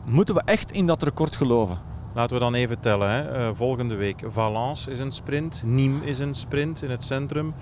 moeten 0.04 0.34
we 0.34 0.42
echt 0.44 0.70
in 0.70 0.86
dat 0.86 1.02
record 1.02 1.36
geloven. 1.36 1.78
Laten 2.14 2.36
we 2.36 2.42
dan 2.42 2.54
even 2.54 2.80
tellen. 2.80 3.10
Hè. 3.10 3.38
Uh, 3.38 3.50
volgende 3.54 3.94
week 3.94 4.22
Valence 4.28 4.90
is 4.90 4.98
een 4.98 5.12
sprint, 5.12 5.62
Nîmes 5.66 6.04
is 6.04 6.18
een 6.18 6.34
sprint 6.34 6.82
in 6.82 6.90
het 6.90 7.04
centrum. 7.04 7.54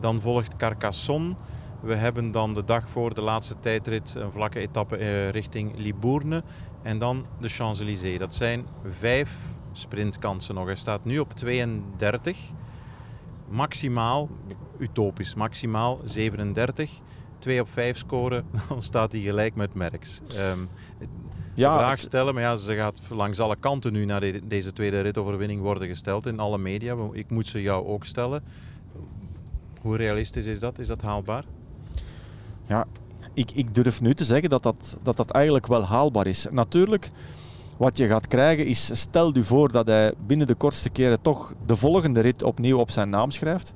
Dan 0.00 0.20
volgt 0.20 0.56
Carcassonne. 0.56 1.34
We 1.80 1.94
hebben 1.94 2.30
dan 2.30 2.54
de 2.54 2.64
dag 2.64 2.88
voor 2.88 3.14
de 3.14 3.22
laatste 3.22 3.54
tijdrit 3.60 4.14
een 4.14 4.32
vlakke 4.32 4.58
etappe 4.58 4.98
uh, 4.98 5.28
richting 5.28 5.72
Libourne. 5.76 6.42
En 6.82 6.98
dan 6.98 7.26
de 7.40 7.48
Champs-Élysées. 7.48 8.18
Dat 8.18 8.34
zijn 8.34 8.66
vijf 8.98 9.30
sprintkansen 9.72 10.54
nog. 10.54 10.66
Hij 10.66 10.74
staat 10.74 11.04
nu 11.04 11.18
op 11.18 11.32
32. 11.32 12.38
Maximaal, 13.48 14.28
utopisch, 14.78 15.34
maximaal 15.34 16.00
37. 16.04 17.00
2 17.38 17.60
op 17.60 17.68
5 17.70 17.98
scoren, 17.98 18.44
dan 18.68 18.82
staat 18.82 19.12
hij 19.12 19.20
gelijk 19.20 19.54
met 19.54 19.74
Merckx. 19.74 20.20
Um, 20.38 20.68
ja, 21.54 21.76
vraag 21.76 22.00
stellen, 22.00 22.34
maar 22.34 22.42
ja, 22.42 22.56
ze 22.56 22.74
gaat 22.74 23.00
langs 23.10 23.40
alle 23.40 23.56
kanten 23.56 23.92
nu 23.92 24.04
naar 24.04 24.20
de, 24.20 24.40
deze 24.46 24.72
tweede 24.72 25.00
ritoverwinning 25.00 25.60
worden 25.60 25.88
gesteld 25.88 26.26
in 26.26 26.38
alle 26.38 26.58
media. 26.58 26.96
Ik 27.12 27.30
moet 27.30 27.48
ze 27.48 27.62
jou 27.62 27.86
ook 27.86 28.04
stellen. 28.04 28.42
Hoe 29.80 29.96
realistisch 29.96 30.46
is 30.46 30.60
dat? 30.60 30.78
Is 30.78 30.86
dat 30.86 31.02
haalbaar? 31.02 31.44
Ja, 32.66 32.86
ik, 33.34 33.50
ik 33.50 33.74
durf 33.74 34.00
nu 34.00 34.14
te 34.14 34.24
zeggen 34.24 34.50
dat 34.50 34.62
dat, 34.62 34.98
dat 35.02 35.16
dat 35.16 35.30
eigenlijk 35.30 35.66
wel 35.66 35.84
haalbaar 35.84 36.26
is. 36.26 36.46
Natuurlijk, 36.50 37.10
wat 37.82 37.96
je 37.96 38.06
gaat 38.06 38.26
krijgen 38.26 38.66
is, 38.66 38.90
stel 38.92 39.36
u 39.36 39.44
voor 39.44 39.72
dat 39.72 39.86
hij 39.86 40.12
binnen 40.26 40.46
de 40.46 40.54
kortste 40.54 40.90
keren 40.90 41.20
toch 41.20 41.52
de 41.66 41.76
volgende 41.76 42.20
rit 42.20 42.42
opnieuw 42.42 42.78
op 42.78 42.90
zijn 42.90 43.08
naam 43.08 43.30
schrijft. 43.30 43.74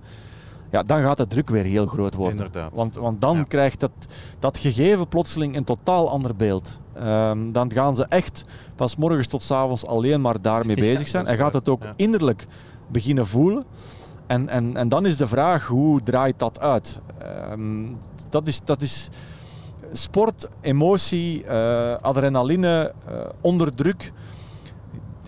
Ja, 0.71 0.83
dan 0.83 1.03
gaat 1.03 1.17
de 1.17 1.27
druk 1.27 1.51
weer 1.51 1.65
heel 1.65 1.87
groot 1.87 2.15
worden. 2.15 2.37
Inderdaad. 2.37 2.71
Want, 2.75 2.95
want 2.97 3.21
dan 3.21 3.47
krijgt 3.47 3.81
dat, 3.81 3.91
dat 4.39 4.59
gegeven 4.59 5.09
plotseling 5.09 5.57
een 5.57 5.65
totaal 5.65 6.11
ander 6.11 6.37
beeld. 6.37 6.81
Um, 7.03 7.53
dan 7.53 7.73
gaan 7.73 7.97
ze 7.97 8.07
echt 8.09 8.45
van 8.77 8.89
s 8.89 8.97
morgens 8.97 9.27
tot 9.27 9.43
s 9.43 9.51
avonds 9.51 9.87
alleen 9.87 10.21
maar 10.21 10.43
daarmee 10.43 10.77
bezig 10.91 11.09
zijn. 11.09 11.27
en 11.27 11.37
gaat 11.37 11.55
het 11.55 11.69
ook 11.69 11.83
innerlijk 11.97 12.47
beginnen 12.89 13.27
voelen. 13.27 13.65
En, 14.27 14.49
en, 14.49 14.77
en 14.77 14.89
dan 14.89 15.07
is 15.07 15.17
de 15.17 15.27
vraag, 15.27 15.67
hoe 15.67 16.03
draait 16.03 16.39
dat 16.39 16.61
uit? 16.61 17.01
Um, 17.51 17.97
dat 18.29 18.49
is... 18.49 18.61
Dat 18.65 18.83
is 18.83 19.09
sport, 19.97 20.49
emotie, 20.61 21.45
uh, 21.45 21.95
adrenaline, 22.01 22.93
uh, 23.11 23.15
onder 23.41 23.75
druk. 23.75 24.13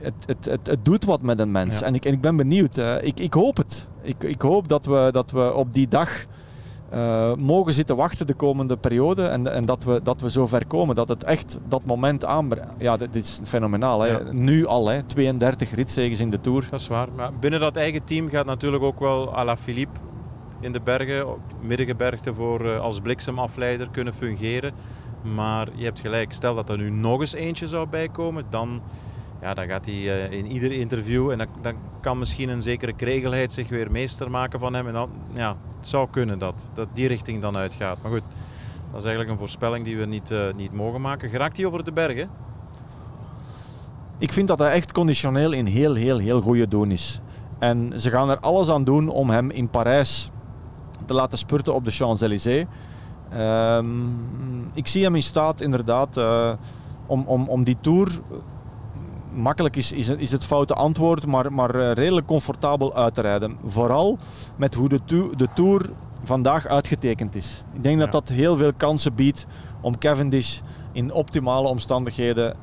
Het, 0.03 0.15
het, 0.27 0.45
het, 0.45 0.67
het, 0.67 0.85
doet 0.85 1.05
wat 1.05 1.23
met 1.23 1.41
een 1.41 1.51
mens. 1.51 1.79
Ja. 1.79 1.87
En, 1.87 1.95
ik, 1.95 2.05
en 2.05 2.13
ik 2.13 2.21
ben 2.21 2.37
benieuwd. 2.37 2.77
Uh, 2.77 3.03
ik, 3.03 3.21
ik 3.21 3.35
hoop 3.35 3.57
het. 3.57 3.89
Ik, 4.03 4.23
ik 4.23 4.43
hoop 4.43 4.69
dat 4.69 4.87
we, 4.87 5.09
dat 5.13 5.31
we 5.31 5.55
op 5.55 5.75
die 5.75 5.89
dag 5.89 6.25
mogen 7.37 7.73
zitten 7.73 7.97
wachten 7.97 8.27
de 8.27 8.35
komende 8.35 8.77
periode. 8.77 9.27
En, 9.27 9.53
en 9.53 9.65
dat, 9.65 9.85
we, 9.85 10.01
dat 10.03 10.21
we 10.21 10.31
zo 10.31 10.47
ver 10.47 10.67
komen. 10.67 10.95
Dat 10.95 11.09
het 11.09 11.25
echt 11.25 11.59
dat 11.69 11.85
moment 11.85 12.25
aanbrengt. 12.25 12.69
Ja, 12.79 12.97
dit, 12.97 13.13
dit, 13.13 13.25
is 13.25 13.41
fenomenaal. 13.45 14.01
Hè. 14.01 14.09
Ja. 14.09 14.33
Nu 14.33 14.67
al, 14.67 14.89
hè. 14.89 15.03
32 15.03 15.75
ritzegens 15.75 16.21
in 16.21 16.31
de 16.31 16.41
Tour. 16.41 16.67
Dat 16.71 16.81
is 16.81 16.89
waar. 16.89 17.09
Maar 17.17 17.33
binnen 17.41 17.61
dat 17.61 17.77
eigen 17.77 18.05
team 18.05 18.31
gaat 18.31 18.47
natuurlijk 18.47 18.83
ook 18.83 19.01
wel 19.01 19.35
Alaphilippe 19.35 20.01
in 20.61 20.73
de 20.73 20.81
bergen, 20.81 21.27
middengebergte, 21.61 22.35
voor, 22.35 22.67
uh, 22.67 22.81
als 22.81 23.01
bliksemafleider 23.01 23.89
kunnen 23.91 24.15
fungeren. 24.15 24.73
Maar 25.35 25.69
je 25.75 25.85
hebt 25.85 26.01
gelijk, 26.01 26.33
stel 26.33 26.55
dat 26.55 26.69
er 26.69 26.79
nu 26.79 26.91
nog 26.91 27.21
eens 27.21 27.33
eentje 27.33 27.69
zou 27.69 27.89
bijkomen, 27.89 28.45
dan, 28.51 28.83
ja, 29.41 29.55
dan 29.55 29.67
gaat 29.67 29.85
hij 29.85 29.95
uh, 29.95 30.33
in 30.33 30.47
ieder 30.47 30.73
interview 30.73 31.31
en 31.31 31.49
dan, 31.61 31.75
kan 32.01 32.19
misschien 32.19 32.49
een 32.49 32.63
zekere 32.63 32.93
kregelheid 32.93 33.53
zich 33.53 33.69
weer 33.69 33.91
meester 33.91 34.31
maken 34.31 34.61
van 34.61 34.75
hem. 34.75 34.87
En 34.87 34.93
dan, 34.93 35.11
ja, 35.33 35.57
het 35.79 35.87
zou 35.87 36.09
kunnen 36.11 36.39
dat, 36.39 36.69
dat 36.75 36.89
die 36.93 37.09
richting 37.09 37.43
dan 37.43 37.57
uitgaat. 37.57 37.99
Maar 38.03 38.11
goed, 38.11 38.23
dat 38.91 38.99
is 38.99 39.07
eigenlijk 39.07 39.31
een 39.31 39.39
voorspelling 39.39 39.85
die 39.85 39.97
we 39.97 40.05
niet, 40.05 40.31
uh, 40.31 40.55
niet 40.57 40.73
mogen 40.73 41.01
maken. 41.01 41.31
Geraakt 41.31 41.57
hij 41.57 41.67
over 41.67 41.85
de 41.85 41.93
bergen? 41.93 42.31
Ik 44.19 44.33
vind 44.33 44.49
dat 44.49 44.59
hij 44.59 44.73
echt 44.73 44.93
conditioneel 44.93 45.53
in 45.53 45.67
heel, 45.67 45.95
heel, 45.95 46.19
heel 46.19 46.41
goede 46.41 46.69
doen 46.69 46.91
is. 46.91 47.21
En 47.59 47.93
ze 47.97 48.11
gaan 48.11 48.31
er 48.31 48.39
alles 48.39 48.69
aan 48.69 48.85
doen 48.85 49.09
om 49.09 49.31
hem 49.31 49.51
in 49.51 49.69
Parijs 49.69 50.31
te 51.09 51.15
laten 51.15 51.39
spurten 51.39 51.75
op 51.75 51.85
de 51.85 51.91
Champs-Élysées. 51.91 52.67
Um, 53.37 54.71
ik 54.75 54.87
zie 54.87 55.03
hem 55.03 55.15
in 55.15 55.23
staat 55.23 55.61
inderdaad 55.61 56.17
uh, 56.17 56.53
om, 57.07 57.25
om, 57.27 57.49
om 57.49 57.65
die 57.65 57.77
Tour 57.81 58.21
makkelijk 59.33 59.77
is, 59.77 59.93
is, 59.93 60.09
is 60.09 60.33
het 60.33 60.45
foute 60.45 60.75
antwoord, 60.75 61.27
maar, 61.27 61.53
maar 61.53 61.75
uh, 61.75 61.93
redelijk 61.93 62.27
comfortabel 62.27 62.95
uit 62.95 63.15
te 63.15 63.21
rijden. 63.21 63.57
Vooral 63.67 64.19
met 64.57 64.75
hoe 64.75 64.89
de, 64.89 65.01
to 65.05 65.31
de 65.37 65.49
Tour 65.55 65.91
vandaag 66.25 66.67
uitgetekend 66.67 67.35
is. 67.35 67.63
Ik 67.73 67.83
denk 67.83 67.99
ja. 67.99 68.05
dat 68.05 68.13
dat 68.13 68.37
heel 68.37 68.57
veel 68.57 68.73
kansen 68.73 69.15
biedt 69.15 69.47
om 69.81 69.99
Cavendish 69.99 70.61
in 70.93 71.13
optimale 71.13 71.69
omstandigheden 71.69 72.57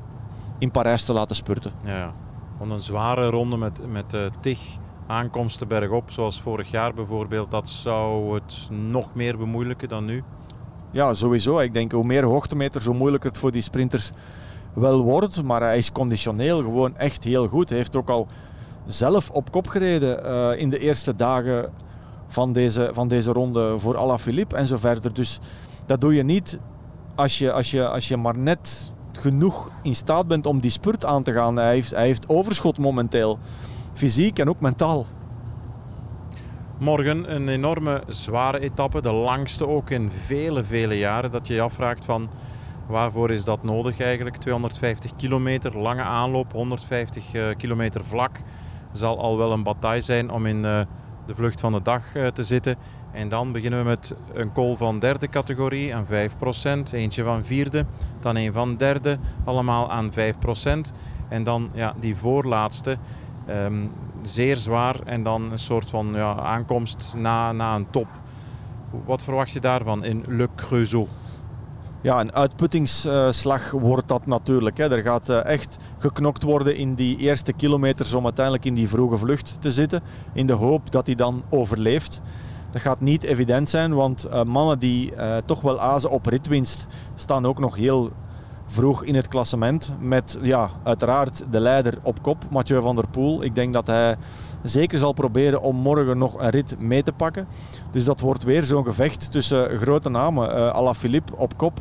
in 0.58 0.70
Parijs 0.70 1.04
te 1.04 1.12
laten 1.12 1.36
spurten. 1.36 1.72
Ja, 1.84 2.12
want 2.58 2.70
een 2.70 2.82
zware 2.82 3.30
ronde 3.30 3.56
met, 3.56 3.90
met 3.90 4.14
uh, 4.14 4.20
tig 4.40 4.58
aankomsten 5.06 5.68
bergop, 5.68 6.10
zoals 6.10 6.40
vorig 6.40 6.70
jaar 6.70 6.94
bijvoorbeeld, 6.94 7.50
dat 7.50 7.68
zou 7.68 8.34
het 8.34 8.68
nog 8.70 9.14
meer 9.14 9.38
bemoeilijken 9.38 9.88
dan 9.88 10.04
nu? 10.04 10.22
Ja, 10.90 11.14
sowieso. 11.14 11.58
Ik 11.58 11.72
denk 11.72 11.92
hoe 11.92 12.04
meer 12.04 12.24
hoogtemeters, 12.24 12.84
hoe 12.84 12.94
moeilijker 12.94 13.30
het 13.30 13.38
voor 13.38 13.50
die 13.52 13.62
sprinters 13.62 14.10
wel 14.74 15.02
wordt. 15.02 15.42
Maar 15.42 15.60
hij 15.60 15.78
is 15.78 15.92
conditioneel 15.92 16.58
gewoon 16.58 16.96
echt 16.96 17.24
heel 17.24 17.48
goed. 17.48 17.68
Hij 17.68 17.78
heeft 17.78 17.96
ook 17.96 18.10
al 18.10 18.26
zelf 18.86 19.30
op 19.30 19.50
kop 19.50 19.66
gereden 19.66 20.26
uh, 20.26 20.60
in 20.60 20.70
de 20.70 20.78
eerste 20.78 21.14
dagen 21.14 21.72
van 22.28 22.52
deze, 22.52 22.90
van 22.92 23.08
deze 23.08 23.32
ronde 23.32 23.78
voor 23.78 23.96
Alaphilippe 23.96 24.56
en 24.56 24.66
zo 24.66 24.76
verder. 24.76 25.14
Dus 25.14 25.38
dat 25.86 26.00
doe 26.00 26.14
je 26.14 26.22
niet 26.22 26.58
als 27.14 27.38
je, 27.38 27.52
als 27.52 27.70
je, 27.70 27.88
als 27.88 28.08
je 28.08 28.16
maar 28.16 28.38
net 28.38 28.92
genoeg 29.12 29.70
in 29.82 29.94
staat 29.94 30.26
bent 30.26 30.46
om 30.46 30.60
die 30.60 30.70
spurt 30.70 31.04
aan 31.04 31.22
te 31.22 31.32
gaan. 31.32 31.56
Hij 31.56 31.72
heeft, 31.72 31.90
hij 31.90 32.06
heeft 32.06 32.28
overschot 32.28 32.78
momenteel 32.78 33.38
fysiek 33.96 34.38
en 34.38 34.48
ook 34.48 34.60
mentaal. 34.60 35.06
Morgen 36.78 37.34
een 37.34 37.48
enorme 37.48 38.02
zware 38.08 38.60
etappe, 38.60 39.02
de 39.02 39.12
langste 39.12 39.68
ook 39.68 39.90
in 39.90 40.10
vele, 40.10 40.64
vele 40.64 40.98
jaren. 40.98 41.30
Dat 41.30 41.46
je 41.46 41.54
je 41.54 41.60
afvraagt 41.60 42.04
van 42.04 42.28
waarvoor 42.86 43.30
is 43.30 43.44
dat 43.44 43.62
nodig 43.62 44.00
eigenlijk? 44.00 44.36
250 44.36 45.16
kilometer, 45.16 45.78
lange 45.78 46.02
aanloop, 46.02 46.52
150 46.52 47.34
uh, 47.34 47.46
kilometer 47.56 48.04
vlak. 48.04 48.42
Zal 48.92 49.18
al 49.18 49.36
wel 49.36 49.52
een 49.52 49.62
bataille 49.62 50.02
zijn 50.02 50.30
om 50.30 50.46
in 50.46 50.64
uh, 50.64 50.80
de 51.26 51.34
vlucht 51.34 51.60
van 51.60 51.72
de 51.72 51.82
dag 51.82 52.16
uh, 52.16 52.26
te 52.26 52.44
zitten. 52.44 52.76
En 53.12 53.28
dan 53.28 53.52
beginnen 53.52 53.78
we 53.78 53.88
met 53.88 54.14
een 54.32 54.52
call 54.52 54.76
van 54.76 54.98
derde 54.98 55.28
categorie 55.28 55.94
aan 55.94 56.06
5%, 56.06 56.08
eentje 56.92 57.22
van 57.22 57.44
vierde, 57.44 57.84
dan 58.20 58.36
een 58.36 58.52
van 58.52 58.76
derde, 58.76 59.18
allemaal 59.44 59.90
aan 59.90 60.10
5%. 60.12 60.14
En 61.28 61.44
dan 61.44 61.70
ja, 61.74 61.94
die 62.00 62.16
voorlaatste, 62.16 62.96
Um, 63.50 63.92
zeer 64.22 64.56
zwaar 64.56 65.00
en 65.04 65.22
dan 65.22 65.52
een 65.52 65.58
soort 65.58 65.90
van 65.90 66.10
ja, 66.14 66.36
aankomst 66.36 67.14
na, 67.16 67.52
na 67.52 67.74
een 67.74 67.90
top. 67.90 68.06
Wat 69.04 69.24
verwacht 69.24 69.50
je 69.50 69.60
daarvan 69.60 70.04
in 70.04 70.24
Le 70.28 70.48
Creusot? 70.56 71.08
Ja, 72.00 72.20
een 72.20 72.34
uitputtingsslag 72.34 73.70
wordt 73.70 74.08
dat 74.08 74.26
natuurlijk. 74.26 74.76
Hè. 74.76 74.90
Er 74.96 75.02
gaat 75.02 75.28
echt 75.28 75.76
geknokt 75.98 76.42
worden 76.42 76.76
in 76.76 76.94
die 76.94 77.16
eerste 77.16 77.52
kilometers 77.52 78.12
om 78.12 78.24
uiteindelijk 78.24 78.64
in 78.64 78.74
die 78.74 78.88
vroege 78.88 79.16
vlucht 79.16 79.56
te 79.60 79.72
zitten. 79.72 80.02
In 80.32 80.46
de 80.46 80.52
hoop 80.52 80.92
dat 80.92 81.06
hij 81.06 81.14
dan 81.14 81.42
overleeft. 81.50 82.20
Dat 82.70 82.80
gaat 82.82 83.00
niet 83.00 83.22
evident 83.22 83.70
zijn, 83.70 83.94
want 83.94 84.26
uh, 84.26 84.42
mannen 84.42 84.78
die 84.78 85.12
uh, 85.12 85.36
toch 85.44 85.60
wel 85.60 85.80
azen 85.80 86.10
op 86.10 86.26
ritwinst 86.26 86.86
staan 87.14 87.46
ook 87.46 87.58
nog 87.58 87.76
heel 87.76 88.12
vroeg 88.66 89.04
in 89.04 89.14
het 89.14 89.28
klassement. 89.28 89.92
Met 90.00 90.38
ja, 90.42 90.70
uiteraard 90.82 91.44
de 91.50 91.60
leider 91.60 91.94
op 92.02 92.22
kop, 92.22 92.44
Mathieu 92.50 92.82
van 92.82 92.96
der 92.96 93.08
Poel. 93.08 93.42
Ik 93.42 93.54
denk 93.54 93.72
dat 93.72 93.86
hij 93.86 94.16
zeker 94.62 94.98
zal 94.98 95.12
proberen 95.12 95.62
om 95.62 95.76
morgen 95.76 96.18
nog 96.18 96.40
een 96.40 96.50
rit 96.50 96.80
mee 96.80 97.02
te 97.02 97.12
pakken. 97.12 97.46
Dus 97.90 98.04
dat 98.04 98.20
wordt 98.20 98.44
weer 98.44 98.64
zo'n 98.64 98.84
gevecht 98.84 99.32
tussen 99.32 99.78
grote 99.78 100.08
namen. 100.08 100.50
Uh, 100.50 100.70
Alaphilippe 100.70 101.36
op 101.36 101.56
kop 101.56 101.78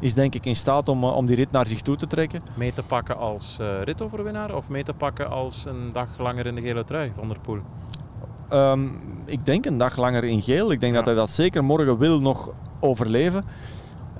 is 0.00 0.14
denk 0.14 0.34
ik 0.34 0.46
in 0.46 0.56
staat 0.56 0.88
om, 0.88 1.04
om 1.04 1.26
die 1.26 1.36
rit 1.36 1.50
naar 1.50 1.66
zich 1.66 1.80
toe 1.80 1.96
te 1.96 2.06
trekken. 2.06 2.42
Mee 2.54 2.72
te 2.72 2.82
pakken 2.82 3.16
als 3.16 3.58
uh, 3.60 3.82
ritoverwinnaar 3.82 4.54
of 4.54 4.68
mee 4.68 4.84
te 4.84 4.92
pakken 4.92 5.30
als 5.30 5.64
een 5.66 5.92
dag 5.92 6.08
langer 6.18 6.46
in 6.46 6.54
de 6.54 6.60
gele 6.60 6.84
trui 6.84 7.12
van 7.16 7.28
der 7.28 7.38
Poel? 7.40 7.60
Um, 8.52 9.00
ik 9.24 9.46
denk 9.46 9.64
een 9.64 9.78
dag 9.78 9.96
langer 9.96 10.24
in 10.24 10.42
geel. 10.42 10.72
Ik 10.72 10.80
denk 10.80 10.92
ja. 10.92 10.98
dat 10.98 11.06
hij 11.06 11.14
dat 11.14 11.30
zeker 11.30 11.64
morgen 11.64 11.98
wil 11.98 12.20
nog 12.20 12.50
overleven. 12.80 13.44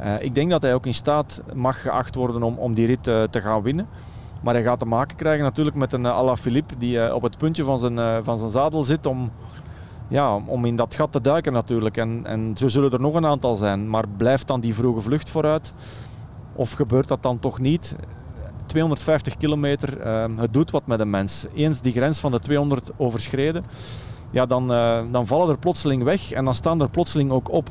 Uh, 0.01 0.23
ik 0.23 0.35
denk 0.35 0.51
dat 0.51 0.63
hij 0.63 0.75
ook 0.75 0.87
in 0.87 0.95
staat 0.95 1.43
mag 1.55 1.83
geacht 1.83 2.15
worden 2.15 2.43
om, 2.43 2.59
om 2.59 2.75
die 2.75 2.87
rit 2.87 3.07
uh, 3.07 3.23
te 3.23 3.41
gaan 3.41 3.63
winnen. 3.63 3.87
Maar 4.43 4.55
hij 4.55 4.63
gaat 4.63 4.79
te 4.79 4.87
maken 4.87 5.17
krijgen 5.17 5.45
natuurlijk 5.45 5.77
met 5.77 5.93
een 5.93 6.05
uh, 6.05 6.17
Alaphilippe 6.17 6.79
die 6.79 7.15
op 7.15 7.23
het 7.23 7.39
puntje 7.39 7.65
van 7.65 7.79
zijn, 7.79 8.25
van 8.25 8.39
zijn 8.39 8.51
zadel 8.51 8.85
zit 8.85 9.07
om, 9.07 9.31
ja, 10.09 10.35
om 10.35 10.65
in 10.65 10.77
dat 10.77 10.95
gat 10.95 11.13
te 11.13 11.21
duiken 11.21 11.53
natuurlijk. 11.53 11.97
En, 11.97 12.21
en 12.27 12.53
zo 12.57 12.69
zullen 12.69 12.91
er 12.91 13.01
nog 13.01 13.15
een 13.15 13.27
aantal 13.27 13.57
zijn. 13.57 13.91
Maar 13.91 14.05
blijft 14.17 14.47
dan 14.47 14.61
die 14.61 14.75
vroege 14.75 15.01
vlucht 15.01 15.31
vooruit? 15.31 15.73
Of 16.55 16.73
gebeurt 16.73 17.09
dat 17.09 17.23
dan 17.23 17.39
toch 17.39 17.59
niet? 17.59 17.97
250 18.67 19.37
kilometer, 19.37 20.09
het 20.37 20.53
doet 20.53 20.71
wat 20.71 20.87
met 20.87 21.01
een 21.01 21.11
mens. 21.11 21.47
Eens 21.55 21.81
die 21.81 21.93
grens 21.93 22.19
van 22.19 22.31
de 22.31 22.39
200 22.39 22.91
overschreden, 22.97 23.65
ja, 24.31 24.47
dan, 24.47 24.69
dan 25.11 25.27
vallen 25.27 25.49
er 25.49 25.59
plotseling 25.59 26.03
weg 26.03 26.33
en 26.33 26.45
dan 26.45 26.55
staan 26.55 26.81
er 26.81 26.91
plotseling 26.91 27.31
ook 27.31 27.51
op. 27.51 27.71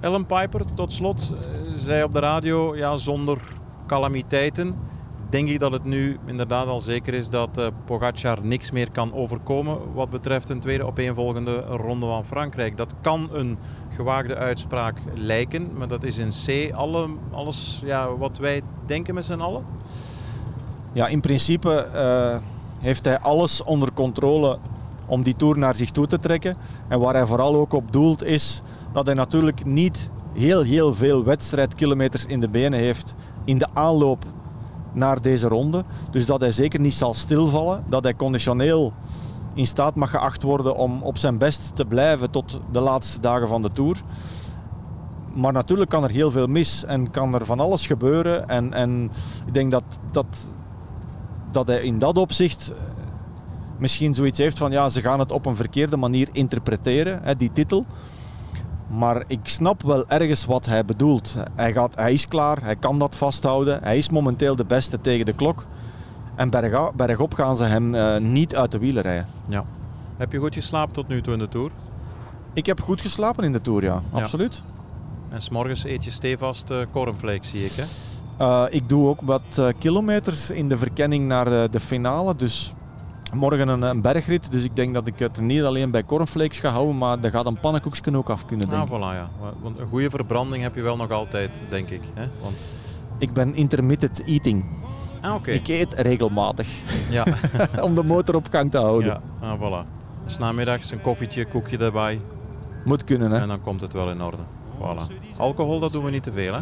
Ellen 0.00 0.26
Piper, 0.26 0.64
tot 0.74 0.92
slot, 0.92 1.32
zei 1.76 2.02
op 2.02 2.12
de 2.12 2.18
radio, 2.18 2.76
ja, 2.76 2.96
zonder 2.96 3.38
calamiteiten 3.86 4.74
denk 5.30 5.48
ik 5.48 5.60
dat 5.60 5.72
het 5.72 5.84
nu 5.84 6.18
inderdaad 6.26 6.66
al 6.66 6.80
zeker 6.80 7.14
is 7.14 7.28
dat 7.28 7.58
uh, 7.58 7.66
Pogacar 7.84 8.38
niks 8.42 8.70
meer 8.70 8.90
kan 8.90 9.14
overkomen 9.14 9.78
wat 9.94 10.10
betreft 10.10 10.48
een 10.48 10.60
tweede 10.60 10.84
opeenvolgende 10.84 11.60
ronde 11.60 12.06
van 12.06 12.24
Frankrijk. 12.24 12.76
Dat 12.76 12.94
kan 13.00 13.28
een 13.32 13.58
gewaagde 13.88 14.36
uitspraak 14.36 14.98
lijken, 15.14 15.70
maar 15.76 15.88
dat 15.88 16.04
is 16.04 16.18
in 16.18 16.28
C 16.28 16.72
alle, 16.72 17.08
alles 17.30 17.82
ja, 17.84 18.16
wat 18.16 18.38
wij 18.38 18.62
denken 18.86 19.14
met 19.14 19.24
z'n 19.24 19.40
allen. 19.40 19.64
Ja, 20.92 21.06
in 21.06 21.20
principe 21.20 21.88
uh, 21.94 22.36
heeft 22.80 23.04
hij 23.04 23.18
alles 23.18 23.62
onder 23.62 23.92
controle 23.92 24.58
om 25.06 25.22
die 25.22 25.36
Tour 25.36 25.58
naar 25.58 25.76
zich 25.76 25.90
toe 25.90 26.06
te 26.06 26.18
trekken. 26.18 26.56
En 26.88 27.00
waar 27.00 27.14
hij 27.14 27.26
vooral 27.26 27.54
ook 27.54 27.72
op 27.72 27.92
doelt 27.92 28.24
is 28.24 28.62
dat 28.92 29.06
hij 29.06 29.14
natuurlijk 29.14 29.64
niet 29.64 30.10
heel, 30.34 30.62
heel 30.62 30.94
veel 30.94 31.24
wedstrijdkilometers 31.24 32.26
in 32.26 32.40
de 32.40 32.48
benen 32.48 32.78
heeft 32.78 33.14
in 33.44 33.58
de 33.58 33.68
aanloop 33.72 34.24
naar 34.92 35.20
deze 35.22 35.48
ronde. 35.48 35.84
Dus 36.10 36.26
dat 36.26 36.40
hij 36.40 36.52
zeker 36.52 36.80
niet 36.80 36.94
zal 36.94 37.14
stilvallen. 37.14 37.84
Dat 37.88 38.02
hij 38.02 38.14
conditioneel 38.14 38.92
in 39.54 39.66
staat 39.66 39.94
mag 39.94 40.10
geacht 40.10 40.42
worden 40.42 40.76
om 40.76 41.02
op 41.02 41.18
zijn 41.18 41.38
best 41.38 41.76
te 41.76 41.84
blijven 41.84 42.30
tot 42.30 42.60
de 42.72 42.80
laatste 42.80 43.20
dagen 43.20 43.48
van 43.48 43.62
de 43.62 43.72
Tour. 43.72 44.00
Maar 45.34 45.52
natuurlijk 45.52 45.90
kan 45.90 46.04
er 46.04 46.10
heel 46.10 46.30
veel 46.30 46.46
mis 46.46 46.84
en 46.84 47.10
kan 47.10 47.34
er 47.34 47.46
van 47.46 47.60
alles 47.60 47.86
gebeuren. 47.86 48.48
En, 48.48 48.72
en 48.72 49.10
ik 49.46 49.54
denk 49.54 49.70
dat, 49.70 49.84
dat, 50.10 50.26
dat 51.50 51.66
hij 51.66 51.82
in 51.82 51.98
dat 51.98 52.18
opzicht 52.18 52.72
misschien 53.78 54.14
zoiets 54.14 54.38
heeft 54.38 54.58
van 54.58 54.70
ja, 54.70 54.88
ze 54.88 55.00
gaan 55.00 55.18
het 55.18 55.32
op 55.32 55.46
een 55.46 55.56
verkeerde 55.56 55.96
manier 55.96 56.28
interpreteren, 56.32 57.20
hè, 57.22 57.36
die 57.36 57.52
titel. 57.52 57.84
Maar 58.90 59.22
ik 59.26 59.40
snap 59.42 59.82
wel 59.82 60.08
ergens 60.08 60.44
wat 60.44 60.66
hij 60.66 60.84
bedoelt. 60.84 61.34
Hij, 61.54 61.72
gaat, 61.72 61.94
hij 61.94 62.12
is 62.12 62.28
klaar, 62.28 62.62
hij 62.62 62.76
kan 62.76 62.98
dat 62.98 63.16
vasthouden. 63.16 63.82
Hij 63.82 63.98
is 63.98 64.10
momenteel 64.10 64.56
de 64.56 64.64
beste 64.64 65.00
tegen 65.00 65.26
de 65.26 65.32
klok. 65.32 65.66
En 66.34 66.50
berga, 66.50 66.92
bergop 66.92 67.34
gaan 67.34 67.56
ze 67.56 67.64
hem 67.64 67.94
uh, 67.94 68.16
niet 68.16 68.56
uit 68.56 68.72
de 68.72 68.78
wielen 68.78 69.02
rijden. 69.02 69.26
Ja. 69.48 69.64
Heb 70.16 70.32
je 70.32 70.38
goed 70.38 70.54
geslapen 70.54 70.94
tot 70.94 71.08
nu 71.08 71.22
toe 71.22 71.32
in 71.32 71.38
de 71.38 71.48
Tour? 71.48 71.70
Ik 72.52 72.66
heb 72.66 72.80
goed 72.80 73.00
geslapen 73.00 73.44
in 73.44 73.52
de 73.52 73.60
Tour, 73.60 73.82
ja. 73.82 74.02
ja. 74.12 74.20
Absoluut. 74.20 74.62
En 75.28 75.42
s'morgens 75.42 75.84
eet 75.84 76.04
je 76.04 76.10
stevast 76.10 76.70
uh, 76.70 76.78
cornflakes, 76.92 77.48
zie 77.48 77.64
ik, 77.64 77.72
hè? 77.72 77.84
Uh, 78.40 78.64
ik 78.70 78.88
doe 78.88 79.08
ook 79.08 79.20
wat 79.20 79.72
kilometers 79.78 80.50
in 80.50 80.68
de 80.68 80.78
verkenning 80.78 81.26
naar 81.26 81.70
de 81.70 81.80
finale. 81.80 82.36
Dus 82.36 82.74
morgen 83.32 83.68
een, 83.68 83.82
een, 83.82 84.00
bergrit. 84.00 84.52
Dus 84.52 84.64
ik 84.64 84.76
denk 84.76 84.94
dat 84.94 85.06
ik 85.06 85.18
het 85.18 85.40
niet 85.40 85.62
alleen 85.62 85.90
bij 85.90 86.04
cornflakes 86.04 86.58
ga 86.58 86.68
houden, 86.68 86.98
maar 86.98 87.18
er 87.20 87.30
gaat 87.30 87.46
een 87.46 87.60
pannenkoekje 87.60 88.16
ook 88.16 88.30
af 88.30 88.44
kunnen. 88.44 88.68
Denk 88.68 88.82
ah, 88.82 88.88
voilà, 88.88 89.16
ja. 89.16 89.28
Want 89.62 89.78
een 89.78 89.86
goede 89.86 90.10
verbranding 90.10 90.62
heb 90.62 90.74
je 90.74 90.82
wel 90.82 90.96
nog 90.96 91.10
altijd, 91.10 91.50
denk 91.68 91.88
ik. 91.88 92.02
Hè? 92.14 92.28
Want... 92.42 92.56
Ik 93.18 93.32
ben 93.32 93.54
intermittent 93.54 94.24
eating. 94.24 94.64
Ah, 95.20 95.34
okay. 95.34 95.54
Ik 95.54 95.68
eet 95.68 95.92
regelmatig. 95.92 96.68
Ja. 97.10 97.24
Om 97.86 97.94
de 97.94 98.02
motor 98.02 98.34
op 98.34 98.46
gang 98.50 98.70
te 98.70 98.78
houden. 98.78 99.20
Ja, 99.40 99.48
ah, 99.48 99.60
voilà. 99.60 99.86
Dus 100.24 100.38
namiddags 100.38 100.90
een 100.90 101.00
koffietje, 101.00 101.46
koekje 101.46 101.78
erbij. 101.78 102.20
Moet 102.84 103.04
kunnen, 103.04 103.30
hè? 103.30 103.40
En 103.40 103.48
dan 103.48 103.62
komt 103.62 103.80
het 103.80 103.92
wel 103.92 104.10
in 104.10 104.22
orde. 104.22 104.42
Voilà. 104.78 105.36
Alcohol, 105.36 105.80
dat 105.80 105.92
doen 105.92 106.04
we 106.04 106.10
niet 106.10 106.22
te 106.22 106.32
veel, 106.32 106.54
hè? 106.54 106.60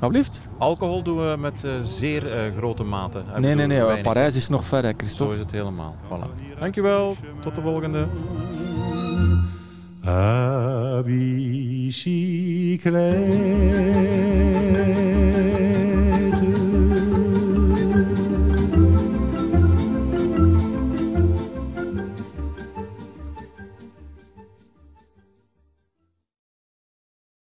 Alsjeblieft. 0.00 0.42
Alcohol 0.58 1.02
doen 1.02 1.16
we 1.16 1.36
met 1.38 1.62
uh, 1.64 1.72
zeer 1.82 2.46
uh, 2.46 2.56
grote 2.56 2.84
mate. 2.84 3.22
Nee, 3.38 3.54
nee, 3.54 3.66
nee. 3.66 3.82
Weinig. 3.82 4.02
Parijs 4.02 4.36
is 4.36 4.48
nog 4.48 4.64
ver, 4.64 4.84
hè, 4.84 4.92
Christophe. 4.96 5.32
Zo 5.32 5.38
is 5.38 5.44
het 5.44 5.52
helemaal. 5.52 5.96
Voilà. 6.04 6.58
Dankjewel. 6.58 7.16
Tot 7.40 7.54
de 7.54 7.60
volgende. 7.60 8.06
À 10.08 11.02
bicyclette 11.02 12.36